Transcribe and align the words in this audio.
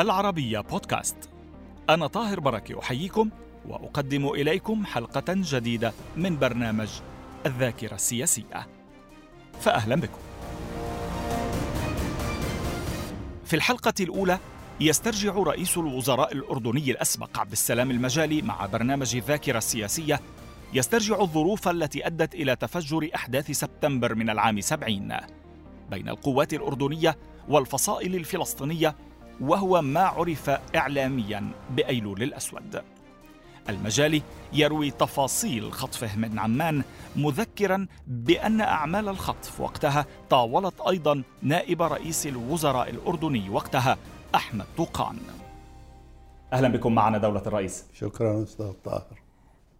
العربية 0.00 0.60
بودكاست. 0.60 1.16
أنا 1.90 2.06
طاهر 2.06 2.40
بركة 2.40 2.78
أحييكم 2.78 3.30
وأقدم 3.68 4.28
إليكم 4.28 4.86
حلقة 4.86 5.24
جديدة 5.28 5.92
من 6.16 6.38
برنامج 6.38 6.88
الذاكرة 7.46 7.94
السياسية. 7.94 8.66
فأهلا 9.60 9.96
بكم. 9.96 10.18
في 13.44 13.56
الحلقة 13.56 13.94
الأولى 14.00 14.38
يسترجع 14.80 15.34
رئيس 15.34 15.78
الوزراء 15.78 16.32
الأردني 16.32 16.90
الأسبق 16.90 17.38
عبد 17.38 17.52
السلام 17.52 17.90
المجالي 17.90 18.42
مع 18.42 18.66
برنامج 18.66 19.16
الذاكرة 19.16 19.58
السياسية 19.58 20.20
يسترجع 20.72 21.20
الظروف 21.20 21.68
التي 21.68 22.06
أدت 22.06 22.34
إلى 22.34 22.56
تفجر 22.56 23.10
أحداث 23.14 23.50
سبتمبر 23.50 24.14
من 24.14 24.30
العام 24.30 24.60
سبعين. 24.60 25.16
بين 25.90 26.08
القوات 26.08 26.54
الأردنية 26.54 27.18
والفصائل 27.48 28.14
الفلسطينية 28.14 28.96
وهو 29.40 29.82
ما 29.82 30.00
عرف 30.00 30.50
إعلاميا 30.76 31.50
بأيلول 31.70 32.22
الأسود. 32.22 32.82
المجالي 33.68 34.22
يروي 34.52 34.90
تفاصيل 34.90 35.72
خطفه 35.72 36.16
من 36.16 36.38
عمان 36.38 36.82
مذكرا 37.16 37.86
بأن 38.06 38.60
أعمال 38.60 39.08
الخطف 39.08 39.60
وقتها 39.60 40.06
طاولت 40.30 40.80
أيضا 40.80 41.22
نائب 41.42 41.82
رئيس 41.82 42.26
الوزراء 42.26 42.90
الأردني 42.90 43.50
وقتها 43.50 43.98
أحمد 44.34 44.66
طوقان. 44.76 45.16
أهلا 46.52 46.68
بكم 46.68 46.94
معنا 46.94 47.18
دولة 47.18 47.42
الرئيس. 47.46 47.84
شكرا 47.94 48.42
أستاذ 48.42 48.72
طاهر. 48.84 49.22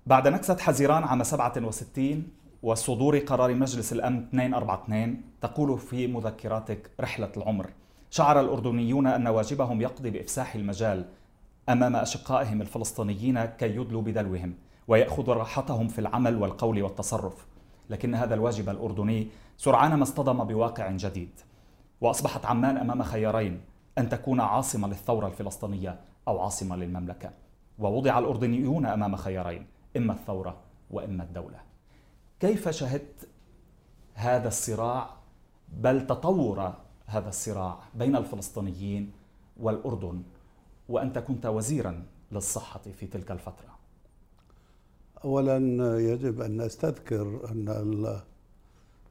بعد 0.07 0.29
نكسة 0.29 0.57
حزيران 0.57 1.05
عام 1.05 1.23
67 1.23 2.29
وصدور 2.63 3.19
قرار 3.19 3.55
مجلس 3.55 3.93
الأمن 3.93 4.27
242 4.33 5.23
تقول 5.41 5.79
في 5.79 6.07
مذكراتك 6.07 6.91
رحلة 7.01 7.33
العمر. 7.37 7.71
شعر 8.11 8.41
الأردنيون 8.41 9.07
أن 9.07 9.27
واجبهم 9.27 9.81
يقضي 9.81 10.11
بإفساح 10.11 10.55
المجال 10.55 11.05
أمام 11.69 11.97
أشقائهم 11.97 12.61
الفلسطينيين 12.63 13.45
كي 13.45 13.77
يدلوا 13.77 14.03
بدلوهم 14.03 14.55
ويأخذوا 14.89 15.35
راحتهم 15.35 15.89
في 15.89 15.99
العمل 15.99 16.43
والقول 16.43 16.83
والتصرف. 16.83 17.47
لكن 17.91 18.15
هذا 18.15 18.35
الواجب 18.35 18.69
الأردني 18.69 19.29
سرعان 19.57 19.95
ما 19.95 20.03
اصطدم 20.03 20.45
بواقع 20.45 20.91
جديد. 20.91 21.41
وأصبحت 22.01 22.47
عمان 22.47 22.77
أمام 22.77 23.03
خيارين 23.03 23.61
أن 23.99 24.09
تكون 24.09 24.41
عاصمة 24.41 24.89
للثورة 24.89 25.27
الفلسطينية 25.27 26.01
أو 26.29 26.41
عاصمة 26.41 26.77
للمملكة. 26.77 27.31
ووضع 27.79 28.19
الأردنيون 28.19 28.87
أمام 28.87 29.17
خيارين 29.17 29.67
إما 29.97 30.13
الثورة 30.13 30.57
وإما 30.91 31.25
الدولة. 31.25 31.59
كيف 32.41 32.69
شهدت 32.69 33.29
هذا 34.15 34.49
الصراع؟ 34.49 35.11
بل 35.69 36.07
تطور 36.07 36.73
هذا 37.11 37.29
الصراع 37.29 37.79
بين 37.95 38.17
الفلسطينيين 38.17 39.13
والأردن 39.61 40.23
وأنت 40.89 41.19
كنت 41.19 41.47
وزيرا 41.47 42.05
للصحة 42.33 42.81
في 42.81 43.07
تلك 43.07 43.31
الفترة. 43.31 43.79
أولا 45.25 45.57
يجب 45.99 46.41
أن 46.41 46.63
نستذكر 46.63 47.51
أن 47.51 48.21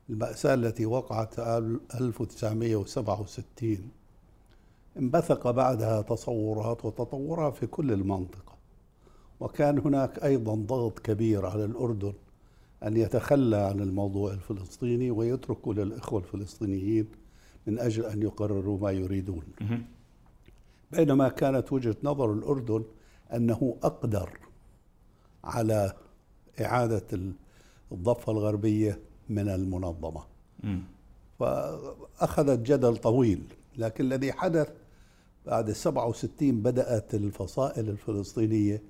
المأساة 0.09 0.53
التي 0.53 0.86
وقعت 0.86 1.39
1967 1.39 3.91
انبثق 4.97 5.52
بعدها 5.52 6.02
تصورات 6.02 6.86
وتطورات 6.86 7.56
في 7.56 7.67
كل 7.67 7.91
المنطقة. 7.91 8.56
وكان 9.39 9.80
هناك 9.80 10.23
أيضا 10.23 10.56
ضغط 10.56 11.00
كبير 11.00 11.45
على 11.45 11.66
الأردن 11.66 12.13
أن 12.84 12.97
يتخلى 12.97 13.58
عن 13.58 13.80
الموضوع 13.80 14.34
الفلسطيني 14.34 15.12
ويتركه 15.12 15.73
للإخوة 15.73 16.19
الفلسطينيين 16.19 17.07
من 17.68 17.80
أجل 17.80 18.06
أن 18.06 18.22
يقرروا 18.22 18.80
ما 18.80 18.92
يريدون. 18.92 19.44
بينما 20.92 21.30
كانت 21.30 21.74
وجهة 21.74 21.96
نظر 22.03 22.34
الأردن 22.34 22.84
أنه 23.34 23.78
أقدر 23.84 24.40
على 25.44 25.94
إعادة 26.62 27.20
الضفة 27.92 28.31
الغربية 28.31 29.00
من 29.30 29.50
المنظمة. 29.50 30.24
فأخذت 31.40 32.59
جدل 32.59 32.97
طويل 32.97 33.44
لكن 33.78 34.06
الذي 34.06 34.31
حدث 34.34 34.70
بعد 35.46 35.72
67 35.72 36.62
بدأت 36.62 37.14
الفصائل 37.16 37.90
الفلسطينية 37.90 38.84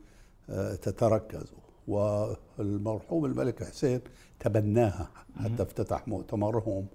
آه، 0.50 0.76
تتركز. 0.76 1.54
والمرحوم 1.88 3.26
الملك 3.26 3.64
حسين 3.64 4.02
تبناها 4.40 5.10
حتى 5.44 5.64
افتتح 5.64 6.08
مؤتمرهم. 6.08 6.86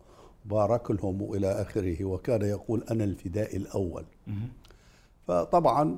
بارك 0.45 0.91
لهم 0.91 1.23
والى 1.23 1.63
آخره 1.63 2.05
وكان 2.05 2.43
يقول 2.43 2.85
أنا 2.91 3.05
الفداء 3.05 3.57
الأول. 3.57 4.05
فطبعا 5.27 5.97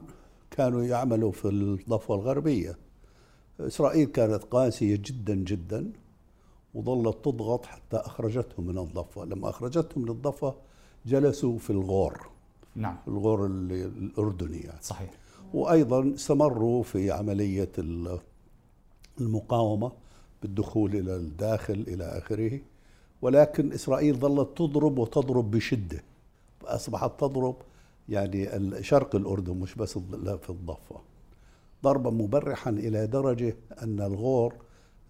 كانوا 0.50 0.82
يعملوا 0.84 1.32
في 1.32 1.48
الضفة 1.48 2.14
الغربية. 2.14 2.78
إسرائيل 3.60 4.06
كانت 4.06 4.44
قاسية 4.44 4.96
جدا 5.04 5.34
جدا 5.34 5.92
وظلت 6.74 7.24
تضغط 7.24 7.66
حتى 7.66 7.96
أخرجتهم 7.96 8.66
من 8.66 8.78
الضفة. 8.78 9.24
لما 9.24 9.50
أخرجتهم 9.50 10.02
من 10.02 10.08
الضفة 10.10 10.54
جلسوا 11.06 11.58
في 11.58 11.70
الغور. 11.70 12.28
نعم. 12.74 12.96
الغور 13.08 13.46
الاردني 13.46 14.58
يعني. 14.58 14.82
صحيح. 14.82 15.10
وأيضا 15.54 16.14
استمروا 16.14 16.82
في 16.82 17.10
عملية 17.10 17.72
المقاومة 19.20 19.92
بالدخول 20.42 20.96
إلى 20.96 21.16
الداخل 21.16 21.84
إلى 21.88 22.04
آخره. 22.04 22.60
ولكن 23.22 23.72
إسرائيل 23.72 24.14
ظلت 24.16 24.58
تضرب 24.58 24.98
وتضرب 24.98 25.50
بشدة. 25.50 26.02
فاصبحت 26.60 27.20
تضرب 27.20 27.56
يعني 28.08 28.48
شرق 28.82 29.16
الأردن 29.16 29.56
مش 29.56 29.74
بس 29.74 29.98
في 30.18 30.50
الضفة. 30.50 31.00
ضربا 31.84 32.10
مبرحا 32.10 32.70
إلى 32.70 33.06
درجة 33.06 33.56
أن 33.82 34.00
الغور 34.00 34.54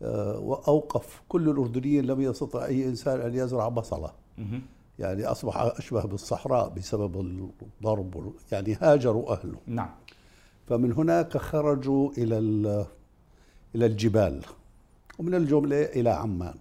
آه، 0.02 0.62
اوقف 0.68 1.22
كل 1.28 1.48
الأردنيين 1.48 2.04
لم 2.04 2.20
يستطع 2.20 2.64
أي 2.64 2.84
إنسان 2.84 3.20
أن 3.20 3.34
يزرع 3.34 3.68
بصلة. 3.68 4.12
يعني 4.98 5.24
أصبح 5.24 5.56
أشبه 5.56 6.02
بالصحراء 6.02 6.68
بسبب 6.68 7.20
الضرب 7.80 8.34
يعني 8.52 8.74
هاجروا 8.80 9.32
أهله. 9.32 9.58
نعم. 9.66 9.90
فمن 10.66 10.92
هناك 10.92 11.36
خرجوا 11.36 12.10
إلى 12.18 12.38
إلى 13.74 13.86
الجبال 13.86 14.42
ومن 15.18 15.34
الجملة 15.34 15.82
إلى 15.82 16.10
عمان. 16.10 16.54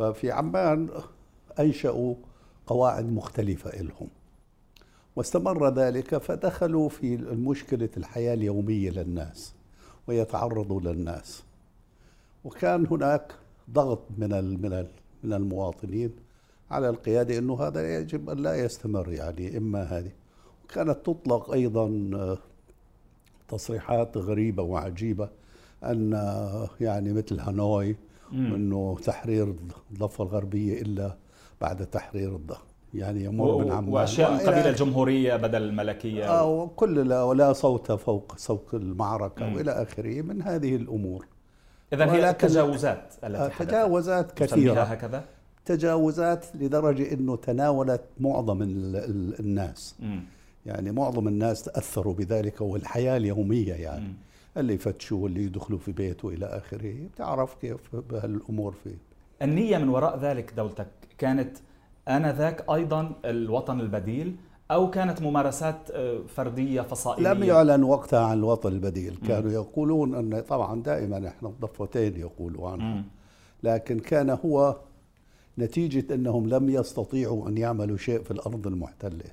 ففي 0.00 0.30
عمان 0.30 0.88
أنشأوا 1.58 2.14
قواعد 2.66 3.12
مختلفة 3.12 3.82
لهم 3.82 4.08
واستمر 5.16 5.74
ذلك 5.74 6.16
فدخلوا 6.18 6.88
في 6.88 7.16
مشكله 7.16 7.88
الحياة 7.96 8.34
اليومية 8.34 8.90
للناس 8.90 9.54
ويتعرضوا 10.06 10.80
للناس. 10.80 11.42
وكان 12.44 12.86
هناك 12.86 13.34
ضغط 13.70 14.00
من 14.18 14.28
من 14.62 14.86
من 15.24 15.32
المواطنين 15.32 16.10
على 16.70 16.88
القيادة 16.88 17.38
إنه 17.38 17.62
هذا 17.62 17.98
يجب 17.98 18.30
أن 18.30 18.38
لا 18.38 18.54
يستمر 18.64 19.12
يعني 19.12 19.56
إما 19.56 19.82
هذه. 19.82 20.12
وكانت 20.64 21.06
تطلق 21.06 21.50
أيضا 21.50 22.10
آه، 22.14 22.38
تصريحات 23.48 24.16
غريبة 24.16 24.62
وعجيبة 24.62 25.28
أن 25.84 26.14
آه، 26.14 26.70
يعني 26.80 27.12
مثل 27.12 27.40
هانوي 27.40 27.96
إنه 28.32 28.96
تحرير 29.04 29.54
الضفة 29.90 30.24
الغربية 30.24 30.82
إلا 30.82 31.16
بعد 31.60 31.86
تحرير 31.86 32.36
الضفه 32.36 32.70
يعني 32.94 33.24
يمر 33.24 33.64
من 33.64 33.72
عمان 33.72 33.92
وأشياء 33.92 34.32
من 34.32 34.38
قبيل 34.38 34.66
الجمهوريه 34.66 35.36
بدل 35.36 35.62
الملكية. 35.62 36.30
آه 36.30 36.46
وكل 36.46 37.08
لا 37.08 37.22
ولا 37.22 37.52
صوت 37.52 37.92
فوق 37.92 38.34
صوت 38.36 38.74
المعركة 38.74 39.46
مم. 39.46 39.54
وإلى 39.54 39.70
آخره 39.70 40.22
من 40.22 40.42
هذه 40.42 40.76
الأمور. 40.76 41.26
اذا 41.92 42.12
هي 42.12 42.32
تجاوزات 42.32 43.14
التي 43.24 43.36
آه 43.38 43.48
تجاوزات 43.48 44.32
كثيرة. 44.32 44.82
هكذا؟ 44.82 45.24
تجاوزات 45.64 46.46
لدرجة 46.56 47.12
إنه 47.12 47.36
تناولت 47.36 48.02
معظم 48.20 48.58
الناس. 49.40 49.94
مم. 50.00 50.22
يعني 50.66 50.92
معظم 50.92 51.28
الناس 51.28 51.62
تأثروا 51.62 52.14
بذلك 52.14 52.60
والحياة 52.60 53.16
اليومية 53.16 53.74
يعني. 53.74 54.04
مم. 54.04 54.14
اللي 54.56 54.74
يفتشوا 54.74 55.18
واللي 55.18 55.44
يدخلوا 55.44 55.78
في 55.78 55.92
بيته 55.92 56.28
إلى 56.28 56.46
آخره. 56.46 56.94
بتعرف 57.14 57.54
كيف 57.54 57.96
بهالأمور 58.10 58.74
فيه. 58.84 58.96
النية 59.42 59.78
من 59.78 59.88
وراء 59.88 60.18
ذلك 60.18 60.52
دولتك 60.56 60.86
كانت 61.18 61.56
آنذاك 62.08 62.70
أيضا 62.70 63.12
الوطن 63.24 63.80
البديل 63.80 64.36
أو 64.70 64.90
كانت 64.90 65.22
ممارسات 65.22 65.90
آه، 65.90 66.18
فردية 66.28 66.80
فصائلية؟ 66.80 67.32
لم 67.32 67.42
يعلن 67.42 67.82
وقتها 67.82 68.20
عن 68.20 68.38
الوطن 68.38 68.72
البديل. 68.72 69.18
كانوا 69.28 69.50
يقولون 69.50 70.14
أن 70.14 70.40
طبعا 70.40 70.82
دائما 70.82 71.28
إحنا 71.28 71.48
الضفتين 71.48 72.16
يقولوا 72.16 72.68
عنه. 72.70 73.04
لكن 73.62 73.98
كان 73.98 74.30
هو 74.30 74.76
نتيجة 75.58 76.14
أنهم 76.14 76.48
لم 76.48 76.70
يستطيعوا 76.70 77.48
أن 77.48 77.58
يعملوا 77.58 77.96
شيء 77.96 78.22
في 78.22 78.30
الأرض 78.30 78.66
المحتلة. 78.66 79.24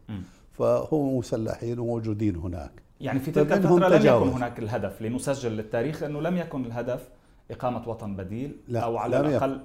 فهم 0.52 1.18
مسلحين 1.18 1.80
وموجودين 1.80 2.36
هناك. 2.36 2.72
يعني 3.02 3.20
في 3.20 3.32
تلك 3.32 3.52
الفترة 3.52 3.88
لم 3.88 4.06
يكن 4.24 4.30
هناك 4.30 4.60
الهدف 4.60 5.02
لنسجل 5.02 5.52
للتاريخ 5.52 6.04
أنه 6.04 6.22
لم 6.22 6.38
يكن 6.38 6.66
الهدف 6.66 7.10
إقامة 7.52 7.90
وطن 7.90 8.16
بديل 8.16 8.56
لا 8.68 8.80
أو 8.80 8.98
على 8.98 9.20
الأقل 9.20 9.62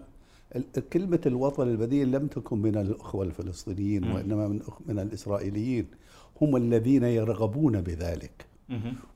ال- 0.57 0.89
كلمة 0.93 1.21
الوطن 1.27 1.69
البديل 1.69 2.13
لم 2.13 2.27
تكن 2.27 2.59
من 2.59 2.77
الأخوة 2.77 3.25
الفلسطينيين. 3.25 4.13
وإنما 4.13 4.49
من 4.49 4.61
من 4.87 4.99
الإسرائيليين 4.99 5.87
هم 6.41 6.57
الذين 6.57 7.05
يرغبون 7.05 7.81
بذلك. 7.81 8.47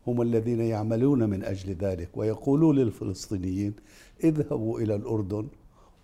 هم 0.06 0.22
الذين 0.22 0.60
يعملون 0.60 1.30
من 1.30 1.44
أجل 1.44 1.72
ذلك 1.74 2.08
ويقولون 2.16 2.76
للفلسطينيين 2.76 3.74
اذهبوا 4.24 4.80
إلى 4.80 4.94
الأردن 4.94 5.48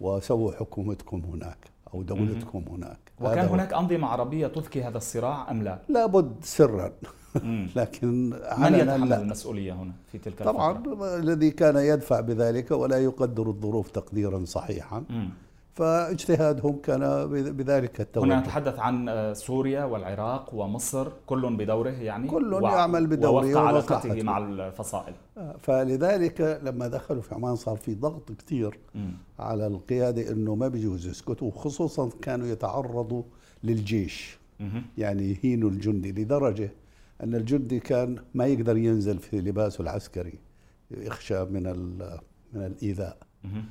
وسووا 0.00 0.52
حكومتكم 0.52 1.22
هناك 1.32 1.58
أو 1.94 2.02
دولتكم 2.02 2.64
هناك 2.70 2.98
وكان. 3.20 3.46
هناك 3.48 3.72
أنظمة 3.72 4.06
عربية 4.08 4.46
تذكي 4.46 4.82
هذا 4.82 4.96
الصراع 4.96 5.50
أم 5.50 5.62
لا؟ 5.62 5.78
لابد 5.88 6.36
سرا 6.42 6.92
لكن 7.76 8.30
من 8.58 8.74
يتحمل 8.74 9.12
المسؤولية 9.12 9.72
هنا 9.72 9.92
في 10.12 10.18
تلك 10.18 10.42
طبعا 10.42 10.78
الفترة؟ 10.78 11.16
الذي 11.16 11.50
كان 11.50 11.76
يدفع 11.76 12.20
بذلك 12.20 12.70
ولا 12.70 12.98
يقدر 12.98 13.46
الظروف 13.48 13.90
تقديرا 13.90 14.44
صحيحا 14.44 15.04
مم. 15.10 15.28
فاجتهادهم 15.74 16.76
كان 16.82 17.00
بذ- 17.00 17.50
بذلك 17.50 17.94
هنا 17.94 18.02
التوجه 18.04 18.40
نتحدث 18.40 18.78
عن 18.78 19.08
آه، 19.08 19.32
سوريا 19.32 19.84
والعراق 19.84 20.54
ومصر 20.54 21.08
كل 21.26 21.56
بدوره 21.56 21.90
يعني 21.90 22.28
كل 22.28 22.60
يعمل 22.62 23.06
بدوره 23.06 23.44
ووفق 23.46 23.60
علاقته. 23.60 24.22
مع 24.22 24.38
الفصائل 24.38 25.14
فلذلك 25.60 26.60
لما 26.64 26.88
دخلوا 26.88 27.22
في 27.22 27.34
عمان 27.34 27.56
صار 27.56 27.76
في 27.76 27.94
ضغط 27.94 28.32
كثير. 28.32 28.78
على 29.38 29.66
القيادة 29.66 30.32
إنه 30.32 30.54
ما 30.54 30.68
بيجوز 30.68 31.06
يسكتوا 31.06 31.50
خصوصا 31.50 32.10
كانوا 32.22 32.46
يتعرضوا 32.46 33.22
للجيش. 33.64 34.38
يعني 34.98 35.32
يهينوا 35.44 35.70
الجندي 35.70 36.12
لدرجة 36.12 36.70
أن 37.22 37.34
الجندي 37.34 37.80
كان 37.80 38.16
ما 38.34 38.46
يقدر 38.46 38.76
ينزل 38.76 39.18
في 39.18 39.40
لباسه 39.40 39.82
العسكري 39.82 40.38
يخشى 40.90 41.44
من 41.44 41.66
ال- 41.66 42.18
من 42.52 42.66
الإيذاء 42.66 43.16
مهم. 43.44 43.64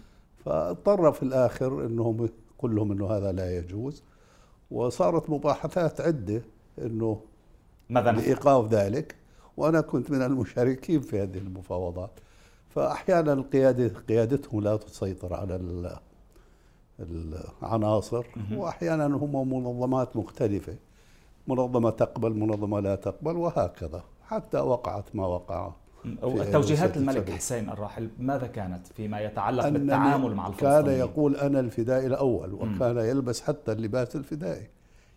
فاضطر 0.45 1.11
في 1.11 1.23
الآخر 1.23 1.85
إنهم 1.85 2.29
يقول 2.57 2.75
لهم 2.75 2.91
إنه 2.91 3.07
هذا 3.11 3.31
لا 3.31 3.57
يجوز 3.57 4.03
وصارت 4.71 5.29
مباحثات 5.29 6.01
عدة 6.01 6.41
إنه 6.81 7.21
ماذا 7.89 8.11
نفعل؟ 8.11 8.23
لإيقاف 8.25 8.73
ذلك 8.73 9.15
وأنا 9.57 9.81
كنت 9.81 10.11
من 10.11 10.21
المشاركين 10.21 11.01
في 11.01 11.21
هذه 11.21 11.37
المفاوضات 11.37 12.11
فأحيانا 12.69 13.33
القيادة 13.33 13.87
قيادتهم 13.87 14.61
لا 14.61 14.77
تسيطر 14.77 15.33
على 15.33 15.55
ال- 15.55 15.99
العناصر 16.99 18.25
مهم. 18.35 18.57
وأحيانا 18.57 19.05
هم 19.05 19.53
منظمات 19.53 20.15
مختلفة 20.17 20.75
منظمة 21.47 21.89
تقبل 21.89 22.33
منظمة 22.33 22.79
لا 22.79 22.95
تقبل 22.95 23.37
وهكذا 23.37 24.03
حتى 24.27 24.57
وقعت 24.57 25.15
ما 25.15 25.25
وقع 25.25 25.71
توجيهات 26.51 26.97
الملك. 26.97 27.29
حسين 27.29 27.69
الراحل 27.69 28.09
ماذا 28.19 28.47
كانت 28.47 28.87
فيما 28.87 29.21
يتعلق 29.21 29.69
بالتعامل 29.69 30.35
مع 30.35 30.43
كان 30.43 30.53
الفلسطينيين؟ 30.53 30.99
يقول 30.99 31.35
أنا 31.35 31.59
الفدائي 31.59 32.07
الأول 32.07 32.53
وكان 32.53 32.97
يلبس 32.97 33.41
حتى 33.41 33.71
اللباس 33.71 34.15
الفدائي 34.15 34.67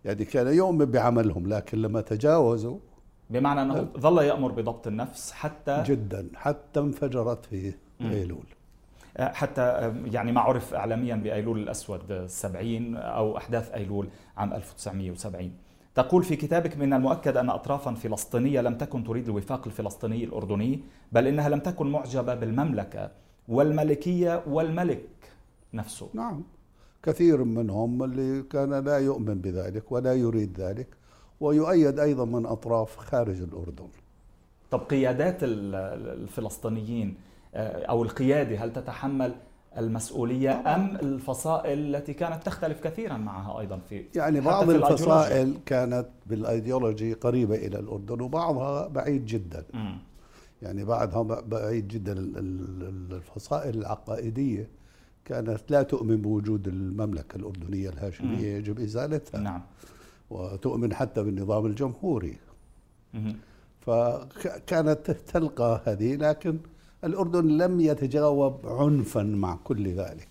يعني 0.05 0.25
كان 0.25 0.47
يؤمن 0.47 0.85
بعملهم 0.85 1.49
لكن 1.49 1.83
لما 1.83 2.01
تجاوزوا 2.01 2.79
بمعنى 3.31 3.63
أنه 3.63 3.89
ظل 3.99 4.23
يأمر 4.23 4.53
بضبط 4.53 4.87
النفس 4.87 5.33
حتى 5.33 5.83
جدا 5.87 6.29
حتى 6.35 6.81
انفجرت 6.81 7.45
في 7.47 7.75
مم. 8.01 8.11
أيلول 8.11 8.45
حتى 9.19 9.95
يعني 10.05 10.33
ما 10.33 10.41
عرف 10.41 10.75
اعلاميا 10.75 11.15
بأيلول 11.17 11.59
الأسود 11.59 12.11
السبعين 12.13 12.97
أو 12.97 13.37
أحداث 13.37 13.71
أيلول 13.73 14.09
عام 14.37 14.53
1970 14.53 15.53
تقول 15.95 16.23
في 16.25 16.37
كتابك 16.37 16.77
من 16.77 16.93
المؤكد 16.93 17.37
أن 17.37 17.51
اطرافا 17.51 17.95
فلسطينية 17.95 18.61
لم 18.61 18.75
تكن 18.79 19.05
تريد 19.05 19.29
الوفاق 19.29 19.67
الفلسطيني 19.67 20.25
الأردني 20.25 20.81
بل 21.13 21.27
إنها 21.27 21.49
لم 21.49 21.61
تكن 21.61 21.87
معجبة 21.93 22.35
بالمملكة 22.35 23.11
والملكية 23.49 24.43
والملك 24.47 25.09
نفسه. 25.75 26.09
نعم. 26.15 26.43
كثير 27.03 27.45
منهم 27.45 28.05
اللي 28.05 28.43
كان 28.43 28.85
لا 28.85 28.99
يؤمن 28.99 29.35
بذلك 29.35 29.93
ولا 29.93 30.15
يريد 30.15 30.61
ذلك 30.61 30.87
ويؤيد 31.41 31.99
أيضا 32.01 32.25
من 32.25 32.47
أطراف 32.47 32.97
خارج 32.97 33.43
الأردن. 33.43 33.89
طب 34.71 34.79
قيادات 34.81 35.45
ال- 35.45 35.75
الفلسطينيين 36.23 37.15
آه، 37.55 37.85
أو 37.87 38.03
القيادة 38.03 38.65
هل 38.65 38.73
تتحمل 38.73 39.35
المسؤولية. 39.79 40.75
أم 40.75 40.97
الفصائل 40.97 41.79
التي 41.97 42.13
كانت 42.15 42.43
تختلف 42.47 42.81
كثيرا 42.81 43.17
معها 43.17 43.61
أيضا 43.61 43.79
في 43.89 44.05
يعني 44.15 44.41
بعض 44.41 44.65
في. 44.71 44.77
الفصائل 44.77 45.55
كانت 45.67 46.07
بالأيديولوجي 46.27 47.13
قريبة 47.13 47.55
إلى 47.55 47.79
الأردن 47.79 48.21
وبعضها 48.21 48.89
بعيد 48.89 49.27
جدا 49.27 49.65
مم. 49.75 49.99
يعني 50.63 50.85
بعدها 50.85 51.23
بعيد 51.41 51.89
جدا 51.89 52.13
ال- 52.13 52.39
ال- 52.39 53.13
الفصائل 53.17 53.79
العقائدية 53.79 54.69
كانت 55.25 55.61
لا 55.71 55.83
تؤمن 55.83 56.17
بوجود 56.17 56.69
المملكة 56.69 57.37
الأردنية 57.37 57.89
الهاشمية 57.89 58.51
مم. 58.53 58.59
يجب 58.59 58.81
إزالتها 58.81 59.41
نعم 59.41 59.63
وتؤمن 60.31 60.95
حتى 60.95 61.23
بالنظام 61.23 61.67
الجمهوري 61.67 62.37
مهم. 63.15 63.37
فكانت 63.81 65.11
تلقى 65.11 65.81
هذه 65.85 66.17
لكن 66.17 66.59
الأردن 67.05 67.49
لم 67.49 67.81
يتجاوب 67.81 68.67
عنفا 68.67 69.23
مع 69.23 69.57
كل 69.65 69.89
ذلك 69.89 70.29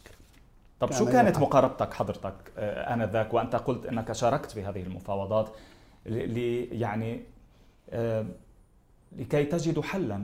طب 0.79 0.91
شو 0.91 1.05
كانت. 1.05 1.37
مقاربتك 1.39 1.93
حضرتك 1.93 2.33
آه، 2.57 2.93
آنذاك 2.93 3.33
وأنت 3.33 3.55
قلت 3.55 3.85
إنك 3.85 4.11
شاركت 4.11 4.51
في 4.51 4.63
هذه 4.63 4.81
المفاوضات 4.83 5.49
ل 6.05 6.13
ل- 6.13 6.67
يعني 6.81 7.21
آه، 7.89 8.25
لكي 9.17 9.45
تجدوا 9.45 9.83
حلا 9.83 10.23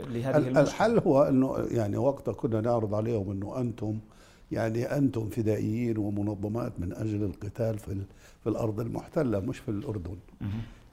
لهذه 0.00 0.36
ال- 0.36 0.42
المشكلة 0.46 0.60
الحل 0.62 0.98
هو 0.98 1.22
أنه 1.22 1.56
يعني 1.70 1.96
وقتها 1.96 2.32
كنا 2.34 2.60
نعرض 2.60 2.94
عليهم 2.94 3.30
أنه 3.30 3.60
أنتم 3.60 3.98
يعني 4.52 4.84
أنتم 4.96 5.28
فدائيين 5.28 5.98
ومنظمات 5.98 6.72
من 6.78 6.92
أجل 6.92 7.22
القتال 7.24 7.78
في, 7.78 7.96
في 8.42 8.48
الأرض 8.48 8.80
المحتلة 8.80 9.40
مش 9.40 9.58
في 9.58 9.68
الأردن. 9.70 10.16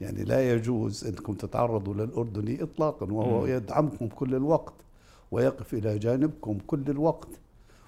يعني 0.02 0.24
لا 0.24 0.54
يجوز 0.54 1.06
أنكم 1.08 1.34
تتعرضوا 1.34 1.94
للأردني 1.94 2.64
إطلاقا 2.64 3.06
وهو. 3.12 3.46
يدعمكم 3.46 4.08
كل 4.08 4.36
الوقت 4.36 4.74
ويقف 5.32 5.74
إلى 5.74 6.00
جانبكم 6.00 6.58
كل 6.68 6.84
الوقت 6.90 7.28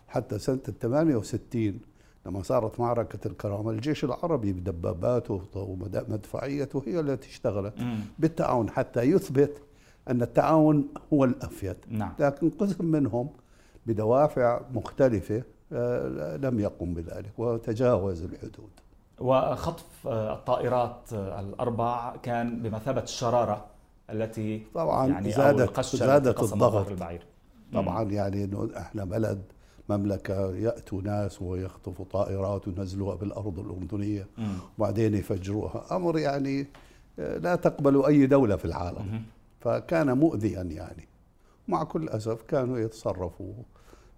حتى 0.07 0.39
سنة 0.39 0.59
68 0.81 1.79
لما 2.25 2.43
صارت 2.43 2.79
معركة 2.79 3.27
الكرامة 3.27 3.71
الجيش 3.71 4.03
العربي 4.03 4.53
بدباباته 4.53 5.41
ومدفعيته 5.55 6.83
هي 6.87 6.99
التي 6.99 7.29
اشتغلت 7.29 7.79
مم. 7.79 7.99
بالتعاون 8.19 8.69
حتى 8.69 9.01
يثبت 9.01 9.57
أن 10.09 10.21
التعاون 10.21 10.87
هو 11.13 11.25
الأفيد 11.25 11.75
نعم 11.89 12.13
لكن 12.19 12.49
قسم 12.49 12.85
منهم 12.85 13.29
بدوافع 13.85 14.61
مختلفة 14.73 15.43
آه، 15.73 16.37
لم 16.37 16.59
يقم 16.59 16.93
بذلك 16.93 17.31
وتجاوز 17.37 18.23
الحدود 18.23 18.69
وخطف 19.19 20.07
آه، 20.07 20.33
الطائرات 20.33 21.13
آه، 21.13 21.39
الاربع 21.39 22.15
كان 22.15 22.61
بمثابة 22.61 23.03
الشرارة 23.03 23.65
التي 24.09 24.63
طبعا 24.73 25.07
يعني 25.07 25.31
زادت 25.31 25.79
زادت 25.81 26.39
الضغط. 26.53 26.87
البعير. 26.87 27.25
طبعا 27.73 28.03
يعني 28.03 28.43
إنه 28.43 28.69
إحنا 28.77 29.05
بلد 29.05 29.41
مملكة 29.89 30.55
يأتوا 30.55 31.01
ناس 31.01 31.41
ويخطفوا 31.41 32.05
طائرات 32.11 32.67
وينزلوها 32.67 33.15
بالأرض 33.15 33.59
الأردنية 33.59 34.27
مم. 34.37 34.53
وبعدين 34.77 35.13
يفجروها. 35.13 35.85
أمر 35.95 36.17
يعني 36.19 36.67
آه، 37.19 37.37
لا 37.37 37.55
تقبل 37.55 38.05
أي 38.05 38.25
دولة 38.25 38.55
في 38.55 38.65
العالم. 38.65 39.05
مهم. 39.07 39.23
فكان 39.59 40.17
مؤذيا 40.17 40.61
يعني. 40.61 41.07
مع 41.67 41.83
كل 41.83 42.09
أسف 42.09 42.41
كانوا 42.41 42.79
يتصرفوا 42.79 43.53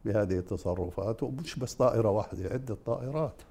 بهذه 0.05 0.37
التصرفات 0.37 1.23
ومش 1.23 1.59
بس 1.59 1.73
طائرة 1.73 2.09
واحدة 2.09 2.49
عدة 2.53 2.77
طائرات. 2.85 3.41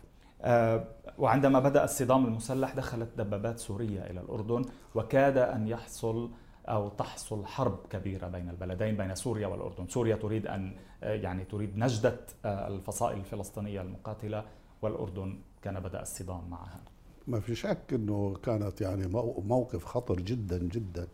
وعندما 1.18 1.60
بدأ 1.60 1.84
الصدام 1.84 2.26
المسلح 2.26 2.74
دخلت 2.74 3.08
دبابات 3.18 3.58
سورية 3.58 4.00
إلى 4.06 4.20
الأردن 4.20 4.64
وكاد 4.94 5.38
أن 5.38 5.68
يحصل 5.68 6.30
أو 6.68 6.88
تحصل 6.88 7.46
حرب 7.46 7.78
كبيرة 7.90 8.28
بين 8.28 8.48
البلدين 8.50 8.96
بين 8.96 9.14
سوريا 9.14 9.46
والأردن. 9.46 9.86
سوريا 9.88 10.16
تريد 10.16 10.46
أن 10.46 10.76
آه، 11.02 11.14
يعني 11.14 11.44
تريد 11.44 11.78
نجدة 11.78 12.20
آه، 12.44 12.68
الفصائل 12.68 13.18
الفلسطينية 13.18 13.80
المقاتلة 13.80 14.44
والأردن 14.82 15.38
كان 15.62 15.80
بدأ 15.80 16.02
الصدام 16.02 16.50
معها. 16.50 16.80
ما 17.26 17.40
في 17.40 17.54
شك 17.54 17.92
إنه 17.92 18.34
كانت 18.42 18.80
يعني 18.80 19.06
مو- 19.06 19.42
موقف 19.46 19.84
خطر 19.84 20.14
جدا 20.16 20.58
جدا. 20.58 21.08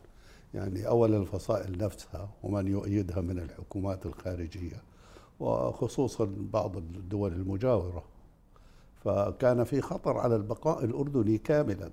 يعني 0.55 0.89
اولا 0.89 1.17
الفصائل 1.17 1.79
نفسها 1.79 2.29
ومن 2.43 2.69
يؤيدها 2.69 3.21
من 3.21 3.39
الحكومات 3.39 4.07
الخارجية 4.07 4.83
وخصوصا 5.41 6.29
بعض 6.39 6.77
الدول 6.77 7.33
المجاورة. 7.33 8.05
فكان 9.05 9.65
في 9.65 9.81
خطر 9.81 10.19
على 10.19 10.37
البقاء 10.37 10.85
الأردني 10.85 11.39
كاملا. 11.39 11.91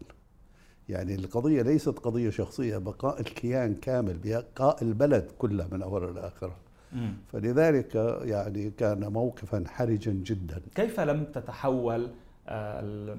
يعني 0.90 1.16
القضية 1.16 1.62
ليست 1.62 2.00
قضية 2.00 2.30
شخصية 2.30 2.78
بقاء 2.78 3.20
الكيان 3.20 3.76
كامل 3.76 4.20
بقاء 4.24 4.84
البلد 4.84 5.32
كله 5.38 5.68
من 5.72 5.82
اولها 5.82 6.12
لاخرها 6.12 6.58
مم. 6.94 7.14
فلذلك 7.28 7.96
يعني 8.24 8.70
كان 8.70 9.14
موقفا 9.14 9.64
حرجا 9.68 10.12
جدا. 10.12 10.62
كيف 10.76 11.00
لم 11.00 11.26
تتحول 11.26 12.10
آه، 12.48 13.18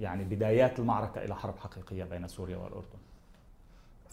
يعني 0.00 0.24
بدايات 0.24 0.78
المعركة 0.78 1.24
إلى 1.24 1.34
حرب 1.34 1.58
حقيقية 1.58 2.04
بين 2.04 2.28
سوريا 2.28 2.56
والأردن؟ 2.56 2.98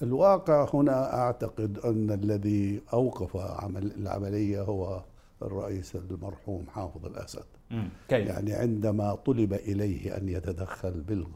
الواقع 0.01 0.69
هنا 0.73 1.13
أعتقد 1.19 1.79
أن 1.79 2.11
الذي 2.11 2.81
أوقف 2.93 3.37
عمل 3.37 3.91
العملية 3.91 4.61
هو 4.61 5.01
الرئيس 5.41 5.95
المرحوم 5.95 6.65
حافظ 6.69 7.05
الأسد. 7.05 7.45
كيف؟ 8.07 8.27
يعني 8.27 8.53
عندما 8.53 9.15
طلب 9.15 9.53
إليه 9.53 10.17
أن 10.17 10.29
يتدخل 10.29 11.01
بال 11.01 11.27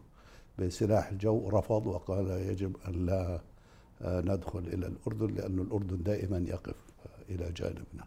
بسلاح 0.59 1.09
الجو 1.09 1.49
رفض 1.49 1.87
وقال 1.87 2.27
يجب 2.27 2.75
أن 2.87 3.05
لا 3.05 3.39
آه، 4.01 4.21
ندخل 4.21 4.59
إلى 4.59 4.87
الأردن 4.87 5.33
لأن 5.35 5.59
الأردن 5.59 6.03
دائما 6.03 6.37
يقف 6.47 6.75
إلى 7.29 7.51
جانبنا. 7.51 8.05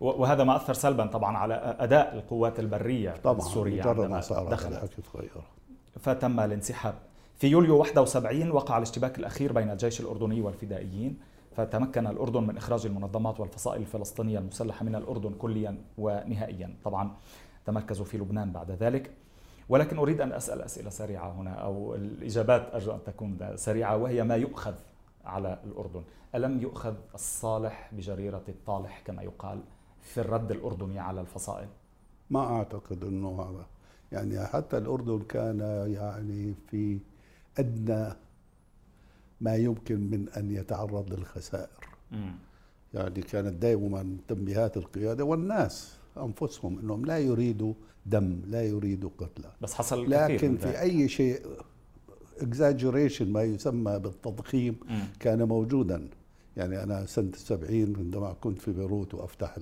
وهذا 0.00 0.44
ما 0.44 0.56
أثر 0.56 0.72
سلبا 0.74 1.06
طبعا 1.06 1.36
على 1.36 1.76
أداء 1.78 2.14
القوات 2.14 2.60
البرية 2.60 3.10
طبعا 3.10 3.38
السورية 3.38 3.80
مجرد 3.80 4.10
ما 4.10 4.20
صار 4.20 4.48
دخلت. 4.50 4.74
فتم 6.00 6.40
الانسحاب. 6.40 6.94
في 7.38 7.46
يوليو 7.46 7.76
71 7.78 8.50
وقع 8.50 8.76
الاشتباك 8.76 9.18
الأخير 9.18 9.52
بين 9.52 9.70
الجيش 9.70 10.00
الأردني 10.00 10.40
والفدائيين. 10.40 11.18
فتمكن 11.56 12.06
الأردن 12.06 12.42
من 12.42 12.56
إخراج 12.56 12.86
المنظمات 12.86 13.40
والفصائل 13.40 13.80
الفلسطينية 13.80 14.38
المسلحة 14.38 14.84
من 14.84 14.94
الأردن 14.94 15.34
كليا 15.34 15.78
ونهائيا. 15.98 16.76
طبعا 16.84 17.16
تمركزوا 17.66 18.04
في 18.04 18.18
لبنان 18.18 18.52
بعد 18.52 18.70
ذلك. 18.70 19.10
ولكن 19.68 19.98
أريد 19.98 20.20
أن 20.20 20.32
أسأل 20.32 20.62
أسئلة 20.62 20.90
سريعة 20.90 21.32
هنا 21.32 21.50
أو 21.50 21.94
الإجابات 21.94 22.74
أرجو 22.74 22.92
أن 22.92 22.98
تكون 23.06 23.38
سريعة 23.56 23.96
وهي 23.96 24.24
ما 24.24 24.36
يؤخذ 24.36 24.74
على 25.24 25.58
الأردن. 25.64 26.02
ألم 26.34 26.60
يؤخذ 26.62 26.94
الصالح 27.14 27.90
بجريرة 27.92 28.42
الطالح 28.48 29.02
كما 29.04 29.22
يقال 29.22 29.60
في 30.00 30.20
الرد 30.20 30.50
الأردني 30.50 30.98
على 30.98 31.20
الفصائل؟ 31.20 31.68
ما 32.30 32.40
أعتقد 32.40 33.04
أنه 33.04 33.42
هذا. 33.42 33.66
يعني 34.12 34.46
حتى 34.46 34.78
الأردن 34.78 35.18
كان 35.18 35.60
يعني 35.94 36.54
في 36.70 36.98
أدنى 37.58 38.12
ما 39.40 39.56
يمكن 39.56 40.00
من 40.10 40.28
أن 40.28 40.50
يتعرض 40.50 41.12
للخسائر 41.14 41.88
مم. 42.12 42.32
يعني 42.94 43.20
كانت 43.20 43.62
دائما 43.62 44.16
تنبيهات 44.28 44.76
القيادة 44.76 45.24
والناس 45.24 45.96
أنفسهم 46.16 46.78
أنهم 46.78 47.04
لا 47.04 47.18
يريدوا 47.18 47.74
دم 48.06 48.40
لا 48.46 48.62
يريدوا 48.62 49.10
قتلى 49.18 49.50
بس 49.60 49.74
حصل 49.74 50.10
لكن 50.10 50.56
في. 50.56 50.80
أي 50.80 51.08
شيء 51.08 51.40
exaggeration 52.40 53.22
ما 53.22 53.42
يسمى 53.42 53.98
بالتضخيم 53.98 54.76
مم. 54.88 55.02
كان 55.20 55.42
موجودا 55.42 56.08
يعني 56.56 56.82
أنا 56.82 57.06
سنة 57.06 57.28
السبعين 57.28 57.96
عندما 57.96 58.32
كنت 58.40 58.58
في 58.58 58.72
بيروت 58.72 59.14
وأفتح 59.14 59.56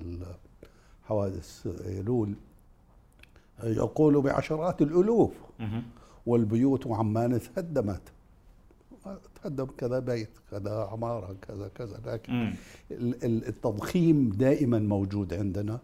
حوادث 1.03 1.67
أيلول 1.85 2.33
يقول 3.63 4.21
بعشرات 4.21 4.81
الألوف 4.81 5.31
مهم. 5.59 5.83
والبيوت 6.25 6.87
وعمان 6.87 7.39
تهدمت 7.41 8.01
تهدم 9.43 9.65
كذا 9.65 9.99
بيت 9.99 10.39
كذا 10.51 10.87
عمارة 10.91 11.35
كذا 11.41 11.67
كذا 11.67 11.99
لكن 12.05 12.53
التضخيم 13.23 14.29
دائما 14.29 14.79
موجود 14.79 15.33
عندنا 15.33 15.79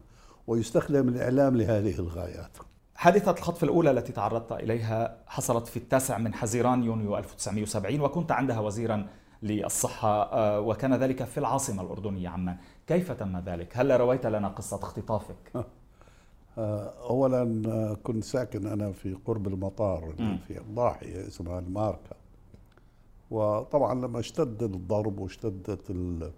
ويستخدم 0.47 1.09
الإعلام 1.09 1.57
لهذه 1.57 1.99
الغايات 1.99 2.57
حادثة 2.95 3.31
الخطف 3.31 3.63
الأولى 3.63 3.91
التي 3.91 4.13
تعرضت 4.13 4.51
إليها 4.51 5.17
حصلت 5.27 5.67
في 5.67 5.77
التاسع 5.77 6.17
من 6.17 6.33
حزيران 6.33 6.83
يونيو 6.83 7.17
1970 7.17 8.01
وكنت 8.01 8.31
عندها 8.31 8.59
وزيرا 8.59 9.07
للصحة 9.43 10.23
آه، 10.23 10.59
وكان 10.59 10.93
ذلك 10.93 11.23
في 11.23 11.37
العاصمة 11.37 11.83
الأردنية 11.83 12.29
عمان 12.29 12.57
كيف 12.87 13.11
تم 13.11 13.37
ذلك؟ 13.37 13.77
هل 13.77 13.99
رويت 13.99 14.25
لنا 14.25 14.47
قصة 14.47 14.77
اختطافك؟ 14.77 15.51
آه، 16.57 16.93
اولا 17.09 17.61
آه، 17.67 17.97
كنت 18.03 18.23
ساكن 18.23 18.67
أنا 18.67 18.91
في 18.91 19.17
قرب 19.25 19.47
المطار. 19.47 20.13
في 20.47 20.57
الضاحية 20.57 21.27
اسمها 21.27 21.59
الماركة 21.59 22.24
وطبعا 23.31 23.93
لما 23.93 24.19
اشتد 24.19 24.63
الضرب 24.63 25.19
واشتدت 25.19 25.89
ال- 25.89 26.31